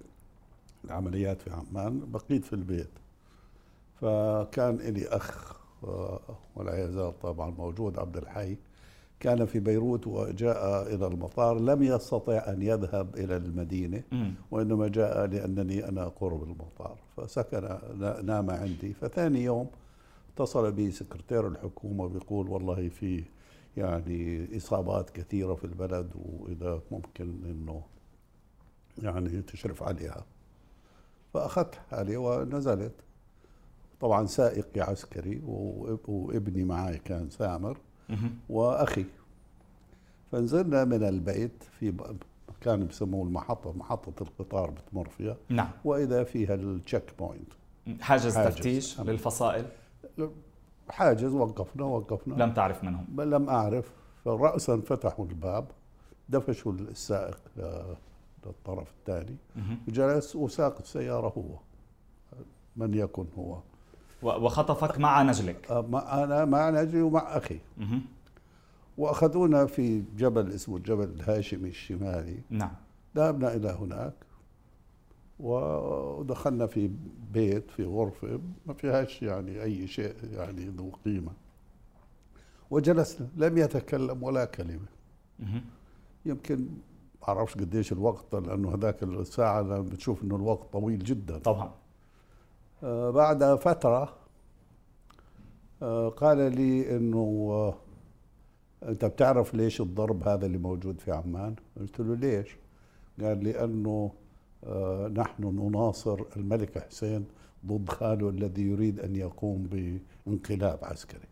العمليات 0.85 1.41
في 1.41 1.49
عمان 1.51 2.01
بقيت 2.11 2.45
في 2.45 2.53
البيت. 2.53 2.89
فكان 4.01 4.75
لي 4.77 5.07
أخ 5.07 5.57
آه، 5.83 6.19
ولا 6.55 6.85
يزال 6.85 7.19
طبعا 7.19 7.49
موجود 7.57 7.99
عبد 7.99 8.17
الحي. 8.17 8.57
كان 9.19 9.45
في 9.45 9.59
بيروت 9.59 10.07
وجاء 10.07 10.93
إلى 10.95 11.07
المطار 11.07 11.59
لم 11.59 11.83
يستطع 11.83 12.33
أن 12.47 12.61
يذهب 12.61 13.15
إلى 13.15 13.37
المدينة 13.37 14.03
مم. 14.11 14.33
وإنما 14.51 14.87
جاء 14.87 15.25
لأنني 15.25 15.89
أنا 15.89 16.07
قرب 16.07 16.43
المطار. 16.43 16.97
فسكن 17.17 17.77
نا- 17.99 18.21
نام 18.21 18.49
عندي. 18.49 18.93
فثاني 18.93 19.43
يوم 19.43 19.67
اتصل 20.33 20.71
بي 20.71 20.91
سكرتير 20.91 21.47
الحكومة 21.47 22.07
بيقول 22.07 22.47
والله 22.49 22.89
في 22.89 23.23
يعني 23.77 24.47
إصابات 24.57 25.09
كثيرة 25.09 25.55
في 25.55 25.63
البلد 25.63 26.11
وإذا 26.15 26.81
ممكن 26.91 27.23
إنه 27.45 27.81
يعني 29.03 29.41
تشرف 29.41 29.83
عليها 29.83 30.25
فأخذت 31.33 31.75
حالي 31.91 32.17
ونزلت 32.17 32.93
طبعا 33.99 34.25
سائقي 34.25 34.81
عسكري 34.81 35.41
وإبني 36.07 36.63
معي 36.63 36.97
كان 36.97 37.29
سامر. 37.29 37.77
وأخي 38.49 39.05
فنزلنا 40.31 40.85
من 40.85 41.03
البيت 41.03 41.63
في 41.79 41.93
كان 42.61 42.87
بسموه 42.87 43.27
المحطة 43.27 43.73
محطة 43.73 44.23
القطار 44.23 44.69
بتمر 44.69 45.09
فيها 45.09 45.37
نعم 45.49 45.69
وإذا 45.85 46.23
فيها 46.23 46.53
ال 46.55 47.03
checkpoint 47.19 47.53
حاجز, 48.01 48.35
حاجز. 48.35 48.55
تفتيش. 48.55 49.01
للفصائل 49.01 49.65
حاجز 50.89 51.33
وقفنا 51.33 51.83
وقفنا. 51.85 52.43
لم 52.43 52.53
تعرف 52.53 52.83
منهم 52.83 53.05
بل 53.09 53.31
لم 53.31 53.49
أعرف. 53.49 53.91
فراسا 54.25 54.81
فتحوا 54.81 55.25
الباب 55.25 55.65
دفشوا 56.29 56.71
السائق 56.71 57.37
ل- 57.57 57.95
للطرف 58.45 58.87
الثاني. 58.99 59.35
مهم. 59.55 59.79
جلس 59.87 60.35
وساق 60.35 60.77
السيارة 60.79 61.27
هو 61.37 61.59
من 62.75 62.93
يكن 62.93 63.25
هو. 63.37 63.57
وخطفك 64.23 64.99
مع 64.99 65.21
نجلك. 65.23 65.71
ما 65.71 66.23
أنا 66.23 66.45
مع 66.45 66.69
نجي 66.69 67.01
ومع 67.01 67.37
أخي. 67.37 67.59
مهم. 67.77 68.01
وأخذونا 68.97 69.65
في 69.65 70.03
جبل 70.17 70.51
اسمه 70.51 70.77
الجبل 70.77 71.03
الهاشمي 71.03 71.69
الشمالي. 71.69 72.39
نعم. 72.49 72.71
ذهبنا 73.15 73.53
إلى 73.55 73.69
هناك. 73.69 74.13
ودخلنا 75.39 76.67
في 76.67 76.91
بيت 77.33 77.71
في 77.71 77.85
غرفة 77.85 78.39
ما 78.65 78.73
فيهاش 78.73 79.21
يعني 79.21 79.63
أي 79.63 79.87
شيء 79.87 80.15
يعني 80.31 80.65
ذو 80.65 80.91
قيمة 81.05 81.31
وجلسنا 82.71 83.27
لم 83.37 83.57
يتكلم 83.57 84.23
ولا 84.23 84.45
كلمة. 84.45 84.87
يمكن 86.25 86.57
ما 87.21 87.27
أعرفش 87.27 87.53
قديش 87.53 87.91
الوقت 87.91 88.35
لأنه 88.35 88.75
هذاك 88.75 89.03
الساعة 89.03 89.79
بتشوف 89.81 90.23
إنه 90.23 90.35
الوقت 90.35 90.73
طويل 90.73 90.99
جدا 90.99 91.37
طبعا 91.37 91.71
آه، 92.83 93.09
بعد 93.09 93.55
فترة 93.55 94.13
آه، 95.81 96.09
قال 96.09 96.37
لي 96.37 96.97
إنه 96.97 97.47
آه، 97.51 97.75
أنت 98.89 99.05
بتعرف 99.05 99.53
ليش 99.53 99.81
الضرب 99.81 100.27
هذا 100.27 100.45
اللي 100.45 100.57
موجود 100.57 100.99
في 101.01 101.11
عمان؟ 101.11 101.55
قلت 101.79 101.99
له 101.99 102.15
ليش؟ 102.15 102.57
قال 103.21 103.43
لي 103.43 103.63
أنه 103.63 104.11
نحن 105.13 105.43
نناصر 105.43 106.19
الملك 106.37 106.77
حسين 106.87 107.25
ضد 107.65 107.89
خاله 107.89 108.29
الذي 108.29 108.61
يريد 108.61 108.99
أن 108.99 109.15
يقوم 109.15 109.67
بانقلاب 110.25 110.79
عسكري. 110.81 111.27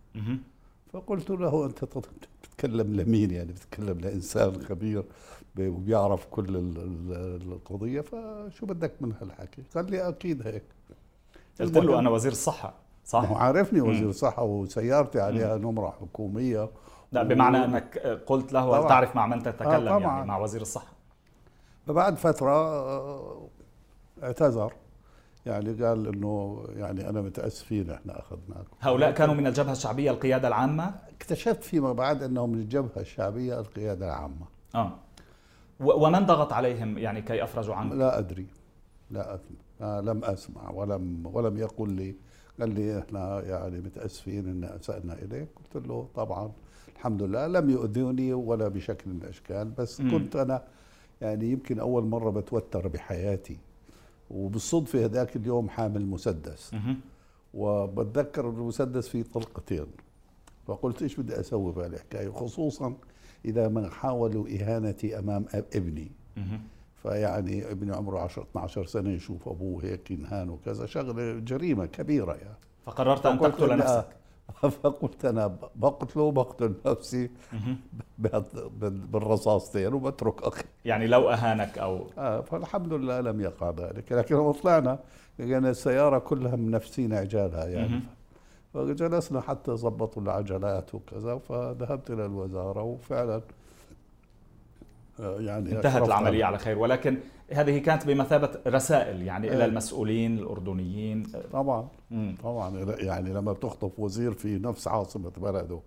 فقلت 0.94 1.30
له 1.30 1.66
أنت 1.66 1.86
تت- 1.86 2.10
بتتكلم 2.44 2.94
لمين 3.02 3.32
يعني 3.32 3.52
بتتكلم 3.52 4.00
لإنسان 4.00 4.62
خبير 4.62 5.04
وبيعرف 5.60 6.26
كل 6.32 6.56
ال- 6.56 6.78
ال- 6.78 7.52
القضية 7.52 8.02
فشو 8.02 8.66
بدك 8.66 8.92
من 9.02 9.14
هالحكي؟ 9.22 9.64
قال 9.76 9.92
لي 9.92 10.10
أكيد 10.10 10.48
هيك 10.48 10.64
قلت 11.60 11.78
له 11.78 12.00
أنا 12.00 12.10
وزير 12.10 12.32
الصحة 12.32 12.68
ما 13.14 13.20
هو 13.20 13.34
صح؟ 13.36 13.42
عارفني. 13.42 13.82
وزير 13.82 14.12
صحة 14.12 14.44
وسيارتي 14.44 15.20
عليها 15.20 15.58
نمرة 15.58 15.90
حكومية 16.02 16.70
لا 17.12 17.24
بمعنى 17.24 17.66
أنك 17.66 17.98
قلت 18.28 18.54
له 18.54 18.80
هل. 18.80 18.88
تعرف 18.88 19.16
مع 19.16 19.28
من 19.28 19.44
تتكلم 19.44 19.86
طبعاً. 19.98 20.00
يعني 20.00 20.26
مع 20.28 20.38
وزير 20.38 20.62
الصحة 20.62 20.95
فبعد 21.88 22.18
فترة 22.18 22.52
آه، 22.52 23.48
اعتذر. 24.24 24.74
يعني 25.46 25.84
قال 25.86 26.08
إنه 26.08 26.64
يعني 26.76 27.10
أنا 27.10 27.22
متاسفين 27.22 27.90
إحنا 27.92 28.20
اخذناك 28.20 28.66
هؤلاء 28.82 29.12
كانوا 29.12 29.36
من 29.36 29.48
الجبهة 29.48 29.72
الشعبية 29.72 30.12
القيادة 30.12 30.48
العامة؟ 30.48 30.96
اكتشفت 31.18 31.64
فيما 31.64 31.94
بعد 31.94 32.24
إنهم 32.24 32.50
من 32.52 32.58
الجبهة 32.60 33.02
الشعبية 33.02 33.60
القيادة 33.60 34.06
العامة. 34.06 34.46
آه. 34.76 34.92
و- 35.80 36.06
ومن 36.06 36.26
ضغط 36.26 36.54
عليهم 36.54 36.98
يعني 36.98 37.22
كي 37.22 37.44
أفرجوا 37.44 37.76
عنك؟ 37.76 37.94
لا 37.94 38.20
أدري. 38.20 38.48
لا 39.12 39.34
أدري 39.34 39.56
آه 39.82 40.02
لم 40.02 40.24
أسمع 40.24 40.70
ولم 40.72 41.30
ولم 41.34 41.58
يقل 41.58 41.90
لي. 41.90 42.16
قال 42.60 42.70
لي 42.76 43.00
إحنا 43.00 43.42
يعني 43.42 43.80
متأسفين 43.80 44.48
إن 44.48 44.64
أسأنا 44.64 45.14
إليك. 45.14 45.48
قلت 45.74 45.88
له 45.88 46.08
طبعا 46.16 46.52
الحمد 46.96 47.24
لله. 47.24 47.48
لم 47.48 47.70
يؤذوني 47.70 48.34
ولا 48.34 48.68
بشكل 48.68 49.10
من 49.10 49.22
الأشكال 49.24 49.70
بس 49.70 50.02
مم. 50.02 50.12
كنت 50.12 50.36
أنا 50.36 50.64
يعني 51.22 51.52
يمكن 51.52 51.80
أول 51.80 52.04
مرة 52.06 52.30
بتوتر 52.30 52.88
بحياتي 52.88 53.58
وبالصدفة 54.32 55.06
هذاك 55.06 55.36
اليوم 55.36 55.70
حامل 55.70 56.06
مسدس. 56.06 56.72
وبتذكر 57.54 58.50
المسدس 58.50 59.08
فيه 59.08 59.24
طلقتين. 59.34 59.86
فقلت 60.68 61.02
إيش 61.02 61.20
بدي 61.20 61.40
أسوي 61.40 61.72
بهالحكايه 61.74 62.30
خصوصا 62.30 62.94
إذا 63.46 63.68
ما 63.68 63.90
حاولوا 63.90 64.48
إهانتي 64.50 65.20
أمام 65.20 65.46
ابني. 65.76 66.12
فيعني 67.04 67.72
ابني 67.72 67.96
عمره 67.96 68.20
10 68.20 68.44
12 68.44 68.86
سنة 68.86 69.10
يشوف 69.10 69.50
أبوه 69.50 69.84
هيك 69.86 70.12
ينهان 70.12 70.50
وكذا. 70.50 70.86
شغلة 70.86 71.40
جريمة 71.40 71.86
كبيرة 71.86 72.34
يعني. 72.34 72.58
فقررت 72.86 73.26
أن 73.26 73.40
تقتل 73.40 73.68
أنا- 73.70 73.72
نفسك. 73.84 74.08
فقلت 74.84 75.26
أنا 75.26 75.58
بقتله 75.76 76.32
بقتل 76.32 76.74
نفسي 76.86 77.30
بالرصاصتين 79.12 79.94
وبترك 79.94 80.44
أخي. 80.44 80.64
يعني 80.86 81.08
لو 81.08 81.30
أهانك 81.30 81.78
أو 81.78 82.08
آه 82.18 82.42
فالحمد 82.42 82.94
لله 82.94 83.22
لم 83.22 83.42
يقع 83.42 83.70
ذلك. 83.70 84.12
لكن 84.12 84.36
لما 84.36 84.52
طلعنا 84.52 85.00
لقينا 85.40 85.70
السيارة 85.70 86.20
كلها 86.20 86.56
منفسين 86.56 87.14
عجالها 87.14 87.66
يعني. 87.66 88.02
فجلسنا 88.74 89.42
حتى 89.42 89.72
ضبطوا 89.72 90.22
العجلات 90.22 90.96
وكذا 90.96 91.38
فذهبت 91.38 92.12
إلى 92.12 92.26
الوزارة 92.26 92.82
وفعلا 92.82 93.42
يعني 95.20 95.72
انتهت 95.72 95.86
أشرفت 95.86 96.08
العملية 96.08 96.46
على- 96.46 96.56
خير 96.60 96.78
ولكن 96.80 97.18
هذه 97.52 97.78
كانت 97.78 98.08
بمثابة 98.08 98.50
رسائل 98.68 99.22
يعني 99.22 99.48
إلى 99.48 99.58
إيه. 99.58 99.66
المسؤولين 99.66 100.38
الأردنيين 100.40 101.24
طبعا 101.54 101.88
مم. 102.12 102.36
طبعا 102.44 102.96
يعني 103.00 103.34
لما 103.34 103.52
بتخطف 103.54 104.00
وزير 104.00 104.32
في 104.34 104.58
نفس 104.60 104.88
عاصمة 104.88 105.32
بلده 105.38 105.80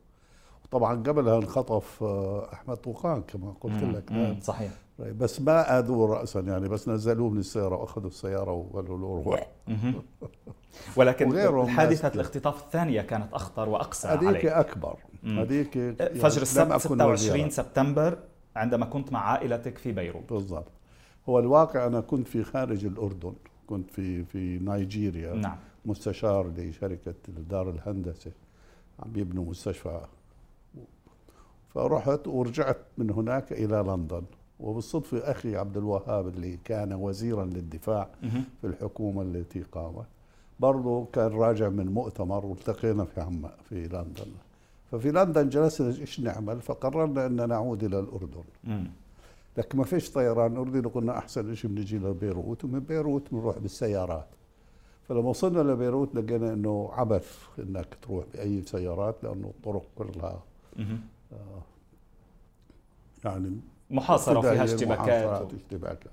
طبعا 0.71 0.95
قبلها 1.03 1.37
انخطف 1.39 2.03
آه، 2.03 2.49
أحمد 2.53 2.77
طوقان 2.77 3.23
كما 3.23 3.55
قلت 3.61 3.83
مم. 3.85 3.93
لك 3.97 4.13
مم. 4.13 4.19
نعم. 4.23 4.41
صحيح 4.41 4.71
بس 4.99 5.41
ما 5.41 5.79
اذوه 5.79 6.19
راسا 6.19 6.41
يعني 6.41 6.69
بس 6.69 6.89
نزلوه 6.89 7.31
من 7.31 7.39
السيارة 7.39 7.77
وأخذوا 7.77 8.09
السيارة 8.09 8.53
وقالوا 8.53 8.99
له 8.99 9.23
روح. 9.27 9.47
ولكن 10.97 11.69
حادثه 11.69 12.09
الاختطاف 12.09 12.63
الثانية 12.63 13.01
كانت 13.03 13.33
أخطر 13.35 13.69
وأقسى 13.69 14.09
هذيك 14.09 14.25
عليك 14.29 14.47
أكبر 14.47 14.97
مم. 15.23 15.39
هذيك 15.39 15.77
يعني 15.77 15.97
فجر 16.15 16.43
السبت 16.43 16.71
أكن 16.71 16.79
26 16.79 17.13
وزيراً. 17.13 17.49
سبتمبر 17.49 18.19
عندما 18.59 18.87
كنت 18.87 19.12
مع 19.12 19.21
عائلتك 19.21 19.79
في 19.79 19.93
بيروت. 19.93 20.33
بالضبط. 20.33 20.73
هو 21.29 21.38
الواقع 21.38 21.87
أنا 21.87 22.00
كنت 22.00 22.29
في 22.29 22.45
خارج 22.45 22.85
الأردن 22.85 23.33
كنت 23.67 23.91
في 23.91 24.25
في 24.25 24.59
نيجيريا. 24.59 25.35
نعم. 25.35 25.57
مستشار 25.87 26.53
لشركة 26.57 27.15
دار 27.50 27.71
الهندسة 27.71 28.33
عم 29.00 29.11
يبنوا 29.17 29.45
مستشفى. 29.45 30.00
فرحت 31.75 32.27
ورجعت 32.27 32.79
من 32.99 33.11
هناك 33.11 33.53
إلى 33.53 33.85
لندن. 33.88 34.23
وبالصدفة 34.61 35.19
أخي 35.19 35.57
عبد 35.57 35.77
الوهاب 35.77 36.29
اللي 36.29 36.59
كان 36.65 36.93
وزيرا 36.93 37.45
للدفاع. 37.45 38.09
في 38.61 38.67
الحكومة 38.67 39.23
التي 39.23 39.62
قامت 39.62 40.07
برضه 40.61 41.07
كان 41.12 41.33
راجع 41.33 41.69
من 41.69 41.87
مؤتمر 41.87 42.47
والتقينا 42.47 43.05
في 43.05 43.21
عمان 43.21 43.50
في 43.69 43.83
لندن. 43.83 44.33
ففي 44.90 45.11
لندن 45.11 45.49
جلسنا 45.49 45.88
إيش 45.88 46.21
نعمل 46.21 46.61
فقررنا 46.61 47.26
أن 47.26 47.49
نعود 47.49 47.85
إلى 47.85 47.99
الأردن. 47.99 48.45
لكن 49.57 49.78
ما 49.78 49.85
فيش 49.85 50.11
طيران 50.11 50.57
أردني 50.57 50.88
قلنا 50.88 51.18
أحسن 51.18 51.54
شيء 51.54 51.71
بنجي 51.71 51.99
لبيروت 51.99 52.64
ومن 52.64 52.80
بيروت 52.80 53.23
بنروح 53.33 53.59
بالسيارات 53.59 54.26
فلما 55.09 55.28
وصلنا 55.28 55.73
لبيروت 55.73 56.14
لقينا 56.14 56.52
إنه 56.52 56.90
عبث 56.92 57.38
إنك 57.59 57.87
تروح 58.02 58.25
بأي 58.35 58.62
سيارات 58.62 59.16
لأنه 59.23 59.47
الطرق 59.47 59.85
كلها 59.99 60.42
مهم. 60.76 61.00
يعني 63.25 63.61
محاصرة 63.90 64.38
ابتدائية، 64.38 64.64
اشتباكات 64.64 65.25
محاصرات، 65.26 65.54
اشتباكات 65.54 66.12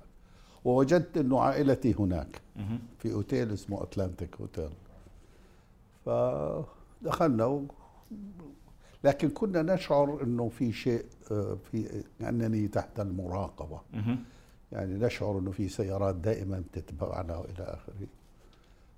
ووجدت 0.64 1.16
إنه 1.16 1.40
عائلتي 1.40 1.94
هناك 1.98 2.40
مهم. 2.56 2.78
في 2.98 3.12
أوتيل 3.12 3.52
اسمه 3.52 3.82
أتلانتيك 3.82 4.36
أوتيل 4.40 4.70
فدخلنا 6.06 7.44
و... 7.44 7.64
لكن 9.06 9.28
كنا 9.28 9.62
نشعر 9.74 10.22
إنه 10.22 10.48
في 10.48 10.72
شيء 10.72 11.04
آه، 11.30 11.58
في 11.70 12.04
أنني 12.20 12.68
تحت 12.68 13.00
المراقبة. 13.00 13.80
يعني 14.72 14.94
نشعر 14.94 15.38
إنه 15.38 15.50
في 15.50 15.68
سيارات 15.68 16.14
دائما 16.14 16.62
تتبعنا 16.72 17.36
وإلى 17.36 17.62
آخره. 17.62 18.06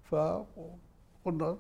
فقلنا 0.04 1.56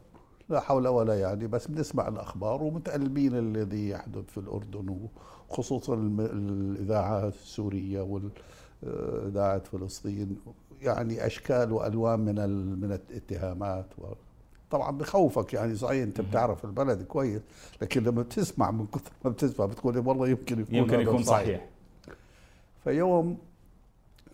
لا 0.48 0.60
حول 0.60 0.88
ولا 0.88 1.20
يعني 1.20 1.46
بس 1.46 1.66
بنسمع 1.66 2.08
الأخبار 2.08 2.62
ومتألمين 2.62 3.34
الذي 3.34 3.88
يحدث 3.88 4.24
في 4.24 4.38
الأردن 4.38 5.08
وخصوصا 5.48 5.94
الإذاعات 5.94 7.34
السورية 7.34 8.00
واذاعه 8.82 9.58
فلسطين. 9.58 10.36
يعني 10.82 11.26
أشكال 11.26 11.72
وألوان 11.72 12.20
من 12.20 12.34
من 12.80 12.92
الاتهامات 12.92 13.98
و 13.98 14.04
طبعا 14.70 14.90
بخوفك 14.98 15.54
يعني 15.54 15.74
صحيح 15.76 16.02
أنت 16.02 16.20
بتعرف 16.20 16.64
البلد 16.64 17.02
كويس 17.02 17.42
لكن 17.82 18.02
لما 18.02 18.22
بتسمع 18.22 18.70
من 18.70 18.86
كثر 18.86 19.12
ما 19.24 19.30
بتسمع 19.30 19.66
بتقول 19.66 19.98
والله 19.98 20.28
يمكن 20.28 20.60
يكون 20.60 20.74
يمكن 20.74 21.00
يكون 21.00 21.22
صحيح. 21.22 21.68
فيوم 22.84 23.38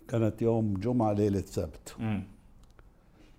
كانت 0.07 0.41
يوم 0.41 0.73
جمعة 0.73 1.13
ليلة 1.13 1.41
سبت. 1.41 1.95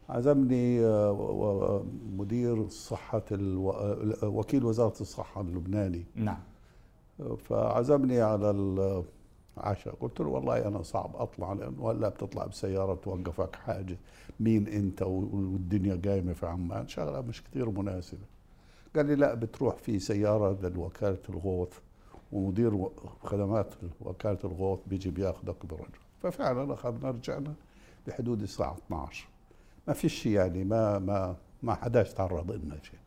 عزمني 0.09 0.85
آه، 0.85 1.13
و- 1.13 1.83
مدير 2.17 2.69
صحة 2.69 3.23
ألو... 3.33 3.71
آه، 3.71 4.17
وكيل 4.29 4.65
وزارة 4.65 5.01
الصحة 5.01 5.41
اللبناني. 5.41 6.05
نعم. 6.15 6.39
آه، 7.21 7.35
فعزمني 7.37 8.21
على 8.21 8.51
العشاء 9.57 9.95
قلت 9.95 10.21
له 10.21 10.29
والله 10.29 10.69
أنا 10.69 10.83
صعب 10.83 11.17
أطلع 11.17 11.53
لأنه 11.53 11.91
هلا 11.91 12.09
بتطلع 12.09 12.47
بسيارة 12.47 12.95
بتوقفك 12.95 13.57
حاجة. 13.57 13.97
مين 14.41 14.69
أنت 14.69 15.03
والدنيا 15.03 16.01
قايمة 16.05 16.33
في 16.33 16.47
عمان؟ 16.47 16.89
شغلة 16.89 17.21
مش 17.21 17.43
كثير 17.45 17.71
مناسبة. 17.71 18.25
قال 18.97 19.07
لي 19.07 19.15
لا 19.15 19.35
بتروح 19.35 19.77
في 19.77 19.99
سيارة 19.99 20.69
لوكالة 20.69 21.19
الغوث 21.29 21.79
ومدير 22.33 22.89
خدمات 23.23 23.75
وكالة 24.01 24.39
الغوث 24.45 24.79
بيجي 24.87 25.11
بياخذك 25.11 25.67
برجع 25.67 25.99
ففعلا 26.23 26.75
أخذنا 26.75 27.11
رجعنا 27.11 27.55
بحدود 28.07 28.43
الساعة 28.43 28.77
12 28.87 29.29
ما 29.89 29.95
في 29.95 30.09
شيء 30.09 30.33
يعني 30.33 30.65
ما 30.65 30.99
ما 30.99 31.37
ما 31.63 31.75
حداش 31.75 32.13
تعرض 32.13 32.51
لنا 32.51 32.79
شيء 32.83 32.99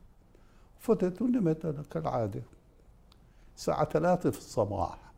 فتت 0.80 1.22
ونمت 1.22 1.66
أنا 1.66 1.84
كالعادة. 1.92 2.42
الساعة 3.56 3.86
ثلاثة 3.86 4.32
في 4.32 4.38
الصباح. 4.38 5.09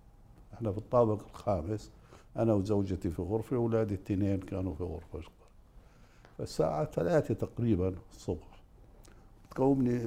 إحنا 0.61 0.71
في 0.71 0.77
الطابق 0.77 1.27
الخامس 1.29 1.91
أنا 2.37 2.53
وزوجتي 2.53 3.09
في 3.09 3.21
غرفة 3.21 3.57
وأولادي 3.57 3.95
الاثنين 3.95 4.39
كانوا 4.39 4.75
في 4.75 4.83
غرفة 4.83 5.19
أخرى 5.19 5.31
فالساعة 6.37 6.85
ثلاثة 6.85 7.33
تقريبا 7.33 7.95
الصبح 8.11 8.61
تقومني 9.51 10.01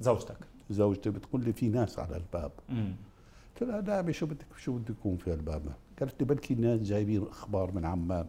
زوجتك. 0.00 0.36
زوجتي 0.70 1.10
بتقول 1.10 1.44
لي 1.44 1.52
في 1.52 1.68
ناس 1.68 1.98
على 1.98 2.16
الباب. 2.16 2.52
قلت 2.68 3.62
لها 3.62 3.80
نعم 3.80 4.12
شو 4.12 4.26
بدك 4.26 4.46
شو 4.56 4.72
بده 4.72 4.94
يكون 5.00 5.16
في 5.16 5.34
الباب؟ 5.34 5.62
قالت 6.00 6.20
لي 6.20 6.26
بلكي 6.26 6.54
الناس 6.54 6.80
جايبين 6.80 7.26
أخبار 7.26 7.72
من 7.72 7.84
عمان. 7.84 8.26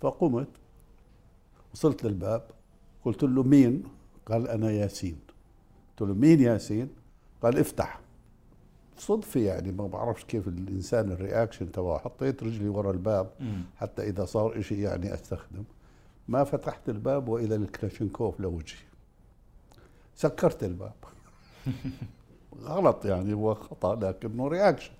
فقمت 0.00 0.48
وصلت 1.72 2.04
للباب 2.04 2.42
قلت 3.04 3.22
له 3.22 3.42
مين؟ 3.42 3.84
قال 4.26 4.48
أنا 4.48 4.70
ياسين. 4.70 5.18
قلت 5.90 6.08
له 6.08 6.14
مين 6.14 6.40
ياسين؟ 6.40 6.88
قال 7.42 7.58
افتح. 7.58 8.00
صدفة 8.98 9.40
يعني 9.40 9.72
ما 9.72 9.86
بعرفش 9.86 10.24
كيف 10.24 10.48
الإنسان 10.48 11.12
ال 11.12 11.19
reaction 11.19 11.72
تبعه. 11.72 11.98
حطيت 11.98 12.42
رجلي 12.42 12.68
ورا 12.68 12.90
الباب 12.90 13.30
مم. 13.40 13.62
حتى 13.76 14.02
إذا 14.02 14.24
صار 14.24 14.58
إشي 14.58 14.82
يعني 14.82 15.14
أستخدم. 15.14 15.64
ما 16.28 16.44
فتحت 16.44 16.88
الباب 16.88 17.28
وإلى 17.28 17.54
الكلاشينكوف 17.54 18.40
لوجهي. 18.40 18.78
سكرت 20.14 20.64
الباب. 20.64 20.92
غلط 22.64 23.04
يعني 23.04 23.32
هو 23.34 23.54
خطأ 23.54 23.94
لكنه 23.94 24.48
reaction. 24.48 24.92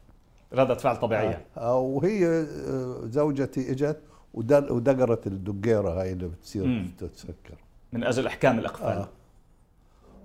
ردة 0.52 0.74
فعل 0.74 0.96
طبيعية. 0.96 1.46
آه، 1.56 1.78
وهي 1.78 2.26
آه، 2.26 3.00
زوجتي 3.06 3.94
ودل- 4.34 4.72
ودقرت 4.72 5.26
الدقيرة 5.26 6.00
هاي 6.00 6.12
اللي 6.12 6.28
بتصير 6.28 6.64
مم. 6.64 6.90
تتسكر. 6.98 7.58
من 7.92 8.04
أجل 8.04 8.26
إحكام 8.26 8.58
الإقفال. 8.58 8.86
آه. 8.86 9.08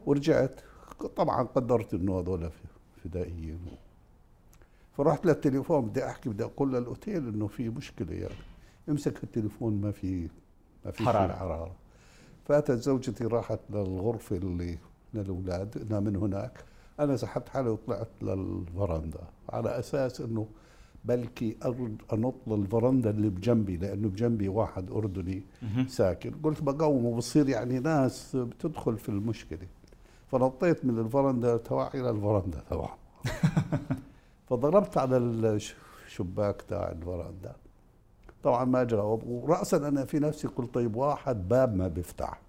ورجعت. 0.06 0.62
طبعا 1.16 1.44
قدرت 1.44 1.94
إنه 1.94 2.20
هذول 2.20 2.50
ف- 2.50 2.71
فدائيين 3.04 3.60
فرحت 4.98 5.26
للتليفون 5.26 5.82
بدي 5.86 6.06
أحكي 6.06 6.30
بدي 6.30 6.44
أقول 6.44 6.74
للأوتيل 6.74 7.28
إنه 7.28 7.48
في 7.48 7.70
مشكلة 7.70 8.14
يعني 8.14 8.34
امسك 8.90 9.24
التليفون 9.24 9.82
ما 9.82 9.92
في 9.92 10.28
ما 10.86 10.92
في 10.92 11.04
حرارة. 11.06 11.34
حرارة. 11.34 11.34
حرارة 11.56 11.76
فأتت 12.46 12.72
زوجتي 12.72 13.26
راحت 13.26 13.60
للغرفة 13.70 14.36
اللي 14.38 14.78
للاولاد 15.14 15.78
انها 15.78 16.00
من 16.00 16.16
هناك 16.16 16.64
أنا 17.00 17.18
سحبت 17.18 17.50
حالي 17.50 17.70
وطلعت 17.70 18.08
للفرندا 18.22 19.20
على 19.50 19.80
أساس 19.80 20.22
إنه 20.22 20.48
بلكي 21.06 21.58
أنط 22.14 22.36
للفرندا 22.48 23.10
اللي 23.10 23.30
بجنبي 23.30 23.78
لأنه 23.78 24.08
بجنبي 24.10 24.48
واحد 24.48 24.92
أردني. 24.92 25.44
ساكن 25.88 26.32
قلت 26.44 26.62
بقومه 26.64 27.16
بصير 27.16 27.50
يعني 27.50 27.80
ناس 27.80 28.36
بتدخل 28.36 28.98
في 28.98 29.10
المشكلة 29.10 29.68
فنطيت 30.32 30.86
من 30.86 31.00
الفرندا 31.00 31.58
تبعي 31.58 31.90
إلى 32.02 32.10
الفرندا 32.10 32.64
تبعه 32.70 32.98
فضربت 34.50 34.98
على 34.98 35.18
الشباك 35.18 36.62
تاع 36.62 36.92
الفرندا 36.92 37.56
طبعا 38.44 38.66
ما 38.66 38.84
جاوب. 38.84 39.24
وراسا 39.28 39.78
أنا 39.78 40.06
في 40.06 40.20
نفسي 40.20 40.48
قلت 40.48 40.74
طيب 40.74 40.96
واحد 40.96 41.48
باب 41.50 41.76
ما 41.76 41.88
بيفتح. 41.88 42.42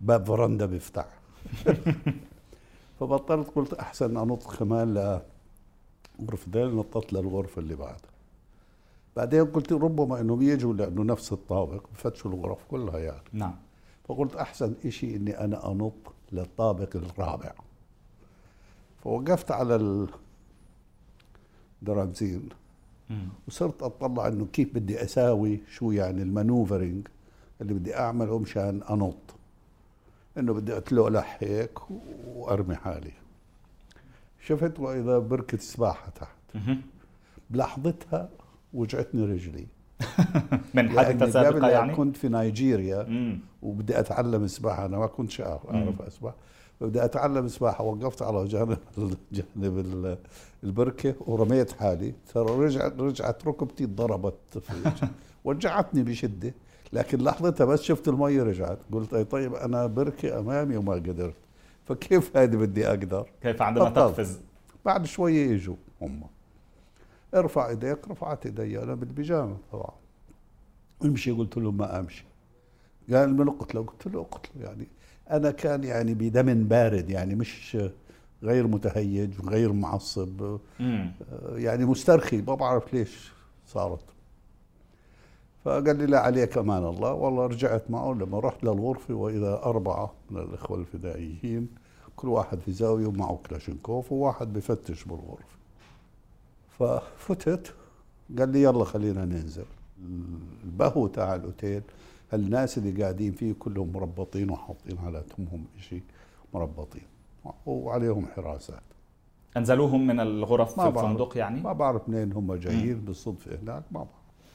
باب 0.00 0.26
فرندا 0.26 0.66
بيفتح. 0.66 1.06
فبطلت 3.00 3.50
قلت 3.54 3.74
أحسن 3.74 4.16
أنط 4.16 4.56
كمان 4.58 4.94
لغرفة 6.18 6.50
ديل 6.50 6.76
نطت 6.76 7.12
للغرفة 7.12 7.60
اللي 7.60 7.74
بعدها 7.74 8.10
بعدين 9.16 9.44
قلت 9.44 9.72
ربما 9.72 10.20
إنهم 10.20 10.42
يجوا 10.42 10.74
لأنه 10.74 11.02
نفس 11.02 11.32
الطابق 11.32 11.82
بفتشوا 11.92 12.30
الغرف 12.30 12.64
كلها 12.70 12.98
يعني. 12.98 13.22
نعم. 13.32 13.54
فقلت 14.08 14.36
أحسن 14.36 14.74
شيء 14.88 15.16
إني 15.16 15.44
أنا 15.44 15.72
أنط 15.72 15.92
للطابق 16.32 16.96
الرابع. 16.96 17.52
فوقفت 19.04 19.50
على 19.50 20.06
الدرابزين 21.82 22.48
مم. 23.10 23.28
وصرت 23.48 23.82
اطلع 23.82 24.28
إنه 24.28 24.46
كيف 24.52 24.74
بدي 24.74 25.02
أساوي 25.02 25.60
شو 25.70 25.90
يعني 25.90 26.22
المانوفرنج 26.22 27.08
اللي 27.60 27.74
بدي 27.74 27.96
اعمله 27.96 28.38
مشان 28.38 28.82
أنط. 28.90 29.34
إنه 30.38 30.52
بدي 30.52 30.76
أتلولح 30.76 31.38
هيك 31.40 31.90
وأرمي 32.26 32.74
حالي. 32.76 33.12
شفت 34.40 34.80
وإذا 34.80 35.18
بركة 35.18 35.58
سباحه 35.58 36.08
تحت. 36.08 36.36
بلحظتها 37.50 38.28
وجعتني 38.74 39.24
رجلي. 39.24 39.66
من 40.74 40.88
سابقة 41.30 41.48
قبل 41.56 41.64
يعني. 41.64 41.94
كنت 41.94 42.16
في 42.16 42.28
نيجيريا 42.28 43.02
مم. 43.02 43.40
وبدي 43.62 43.98
أتعلم 43.98 44.46
سباحه 44.46 44.86
أنا 44.86 44.98
ما 44.98 45.06
كنت 45.06 45.40
أعرف 45.40 46.02
اسبح 46.02 46.34
بدي 46.80 47.04
أتعلم 47.04 47.48
سباحه 47.48 47.84
وقفت 47.84 48.22
على 48.22 48.44
جانب 48.44 48.78
جانب 49.32 49.78
ال- 49.78 50.18
البركة 50.64 51.14
ورميت 51.20 51.72
حالي. 51.72 52.14
ترى 52.34 52.44
رجعت 52.64 53.00
رجعت 53.00 53.46
ركبتي 53.46 53.86
ضربت. 53.86 54.62
وجعتني 55.44 56.02
بشدة. 56.02 56.54
لكن 56.92 57.18
لحظتها 57.18 57.64
بس 57.64 57.82
شفت 57.82 58.08
المي 58.08 58.40
رجعت. 58.40 58.78
قلت 58.92 59.14
أي 59.14 59.24
طيب 59.24 59.54
أنا 59.54 59.86
بركة 59.86 60.38
أمامي 60.38 60.76
وما 60.76 60.92
قدرت. 60.94 61.34
فكيف 61.84 62.36
هذه 62.36 62.56
بدي 62.56 62.88
أقدر؟ 62.88 63.26
كيف 63.42 63.62
عندما. 63.62 63.90
تقفز؟ 63.90 64.40
بعد 64.84 65.06
شوية 65.06 65.54
إجوا 65.54 65.76
هم. 66.02 66.22
ارفع 67.36 67.68
ايديك 67.68 68.08
رفعت 68.08 68.46
ايدي 68.46 68.82
أنا 68.82 68.94
بالبيجامة 68.94 69.56
طبعا. 69.72 69.90
امشي 71.04 71.30
قلت 71.30 71.56
له 71.56 71.70
ما 71.70 71.98
امشي. 71.98 72.24
قال 73.12 73.36
من 73.36 73.48
اقتله 73.48 73.82
قلت 73.82 74.06
له 74.06 74.20
اقتله 74.20 74.62
يعني 74.64 74.86
أنا 75.30 75.50
كان 75.50 75.84
يعني 75.84 76.14
بدم 76.14 76.64
بارد 76.64 77.10
يعني 77.10 77.34
مش 77.34 77.78
غير 78.42 78.66
متهيج 78.66 79.40
غير 79.48 79.72
معصب 79.72 80.58
مم. 80.80 81.12
يعني 81.54 81.84
مسترخي 81.84 82.42
ما 82.42 82.54
بعرف 82.54 82.94
ليش 82.94 83.32
صارت. 83.66 84.04
فقال 85.64 85.96
لي 85.98 86.06
لا 86.06 86.20
عليك 86.20 86.58
أمان 86.58 86.84
الله 86.84 87.12
والله 87.12 87.46
رجعت 87.46 87.90
معه 87.90 88.12
لما 88.12 88.38
رحت 88.40 88.64
للغرفة 88.64 89.14
وإذا 89.14 89.62
أربعة 89.64 90.14
من 90.30 90.40
الإخوة 90.40 90.78
الفدائيين 90.78 91.68
كل 92.16 92.28
واحد 92.28 92.60
في 92.60 92.72
زاوية 92.72 93.06
ومعه 93.06 93.38
كلاشينكوف 93.50 94.12
وواحد 94.12 94.52
بفتش 94.52 95.04
بالغرفة. 95.04 95.55
ففتت. 96.78 97.74
قال 98.38 98.48
لي 98.48 98.62
يلا 98.62 98.84
خلينا 98.84 99.24
ننزل. 99.24 99.64
البهو 100.64 101.06
تاع 101.06 101.34
الأوتيل 101.34 101.82
الناس 102.34 102.78
اللي 102.78 103.02
قاعدين 103.02 103.32
فيه 103.32 103.54
كلهم 103.58 103.92
مربطين 103.92 104.50
وحاطين 104.50 104.98
على 104.98 105.22
تمهم 105.36 105.64
شيء 105.80 106.02
مربطين 106.54 107.02
وعليهم 107.66 108.26
حراسات. 108.26 108.82
أنزلوهم 109.56 110.06
من 110.06 110.20
الغرف 110.20 110.78
ما 110.78 110.84
في 110.84 110.90
بعرف. 110.90 111.04
الفندق 111.04 111.38
يعني؟ 111.38 111.60
ما 111.60 111.72
بعرف 111.72 112.08
منين 112.08 112.32
هم 112.32 112.54
جايين 112.54 113.00
بالصدفة 113.00 113.58
هناك 113.62 113.82
ما 113.90 113.98
بعرف. 113.98 114.08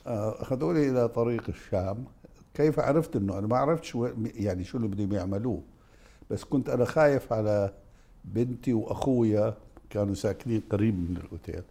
آه، 0.08 0.42
أخذوني 0.42 0.90
إلى 0.90 1.08
طريق 1.08 1.44
الشام. 1.50 2.06
كيف 2.54 2.80
عرفت 2.80 3.16
إنه 3.16 3.38
أنا 3.38 3.48
ما 3.48 3.58
عرفت 3.58 3.84
شو 3.84 4.10
يعني 4.36 4.64
شو 4.64 4.78
اللي 4.78 4.88
بدهم 4.88 5.14
يعملوه. 5.14 5.62
بس 6.30 6.44
كنت 6.44 6.70
أنا 6.70 6.86
خايف 6.86 7.34
على 7.34 7.74
بنتي 8.26 8.74
وأخويا 8.74 9.54
كانوا 9.90 10.14
ساكنين 10.14 10.62
قريب 10.72 11.10
من 11.10 11.18
الأوتيل. 11.18 11.64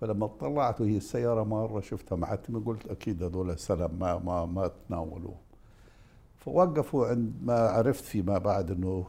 فلما 0.00 0.26
طلعت 0.26 0.80
وهي 0.80 0.96
السيارة 0.96 1.44
مرة 1.44 1.80
شفتها 1.80 2.16
معتمه 2.16 2.64
قلت 2.66 2.86
أكيد 2.86 3.22
هذول 3.22 3.58
سلام 3.58 3.90
ما 3.98 4.18
ما 4.18 4.46
ما 4.46 4.70
تناولوه. 4.88 5.36
فوقفوا 6.38 7.06
عند 7.06 7.32
ما 7.42 7.54
عرفت 7.54 8.04
فيما 8.04 8.38
بعد 8.38 8.70
إنه 8.70 9.06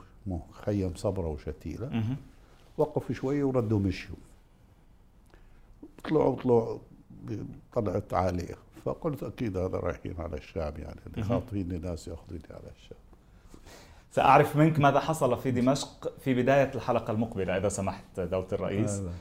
خيم 0.52 0.96
صبرة 0.96 1.28
وشتيلة. 1.28 1.88
وقفوا 2.78 3.16
شوي 3.16 3.44
وردوا 3.44 3.80
مشوا 3.80 4.16
طلعوا 6.04 6.36
طلعوا 6.36 6.78
طلعت 7.74 8.14
عالية 8.14 8.56
فقلت 8.86 9.24
أكيد 9.24 9.58
هذا 9.58 9.78
رايحين 9.78 10.16
على 10.20 10.38
الشام 10.38 10.74
يعني 10.78 11.00
اللي 11.54 11.78
ناس 11.78 12.08
ياخذوني 12.08 12.42
على 12.50 12.72
الشام 12.78 12.98
سأعرف 14.12 14.56
منك 14.56 14.80
ماذا 14.80 15.00
حصل 15.00 15.38
في 15.38 15.52
دمشق 15.52 16.14
في 16.20 16.34
بداية 16.34 16.72
الحلقة 16.76 17.12
المقبلة 17.12 17.58
إذا 17.58 17.70
سمحت 17.70 18.20
دولة 18.20 18.48
الرئيس. 18.54 18.92
هذا. 18.92 19.12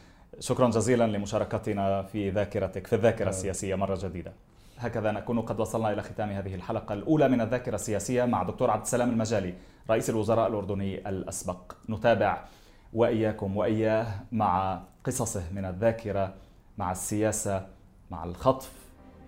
شكرا 0.40 0.70
جزيلا 0.70 1.06
لمشاركتنا 1.06 2.02
في 2.02 2.30
ذاكرتك 2.30 2.86
في 2.86 2.94
الذاكرة 2.94 3.26
آه. 3.26 3.28
السياسية 3.28 3.74
مرة 3.74 3.98
جديدة. 4.02 4.32
هكذا 4.78 5.12
نكون 5.12 5.40
قد 5.40 5.60
وصلنا 5.60 5.92
إلى 5.92 6.02
ختام 6.02 6.30
هذه 6.30 6.54
الحلقة 6.54 6.92
الأولى 6.92 7.28
من 7.28 7.40
الذاكرة 7.40 7.74
السياسية 7.74 8.24
مع 8.24 8.42
دكتور 8.42 8.70
عبد 8.70 8.82
السلام 8.82 9.10
المجالي 9.10 9.54
رئيس 9.90 10.10
الوزراء 10.10 10.48
الأردني 10.48 11.08
الأسبق. 11.08 11.72
نتابع 11.88 12.44
وإياكم 12.92 13.56
وإياه 13.56 14.06
مع 14.32 14.80
قصصه 15.04 15.42
من 15.52 15.64
الذاكرة 15.64 16.34
مع 16.78 16.92
السياسة 16.92 17.66
مع 18.10 18.24
الخطف 18.24 18.72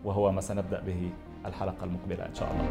وهو 0.04 0.32
ما 0.32 0.40
سنبدأ 0.40 0.80
به 0.80 1.10
الحلقة 1.46 1.84
المقبلة 1.84 2.26
إن 2.26 2.34
شاء 2.34 2.52
الله. 2.52 2.68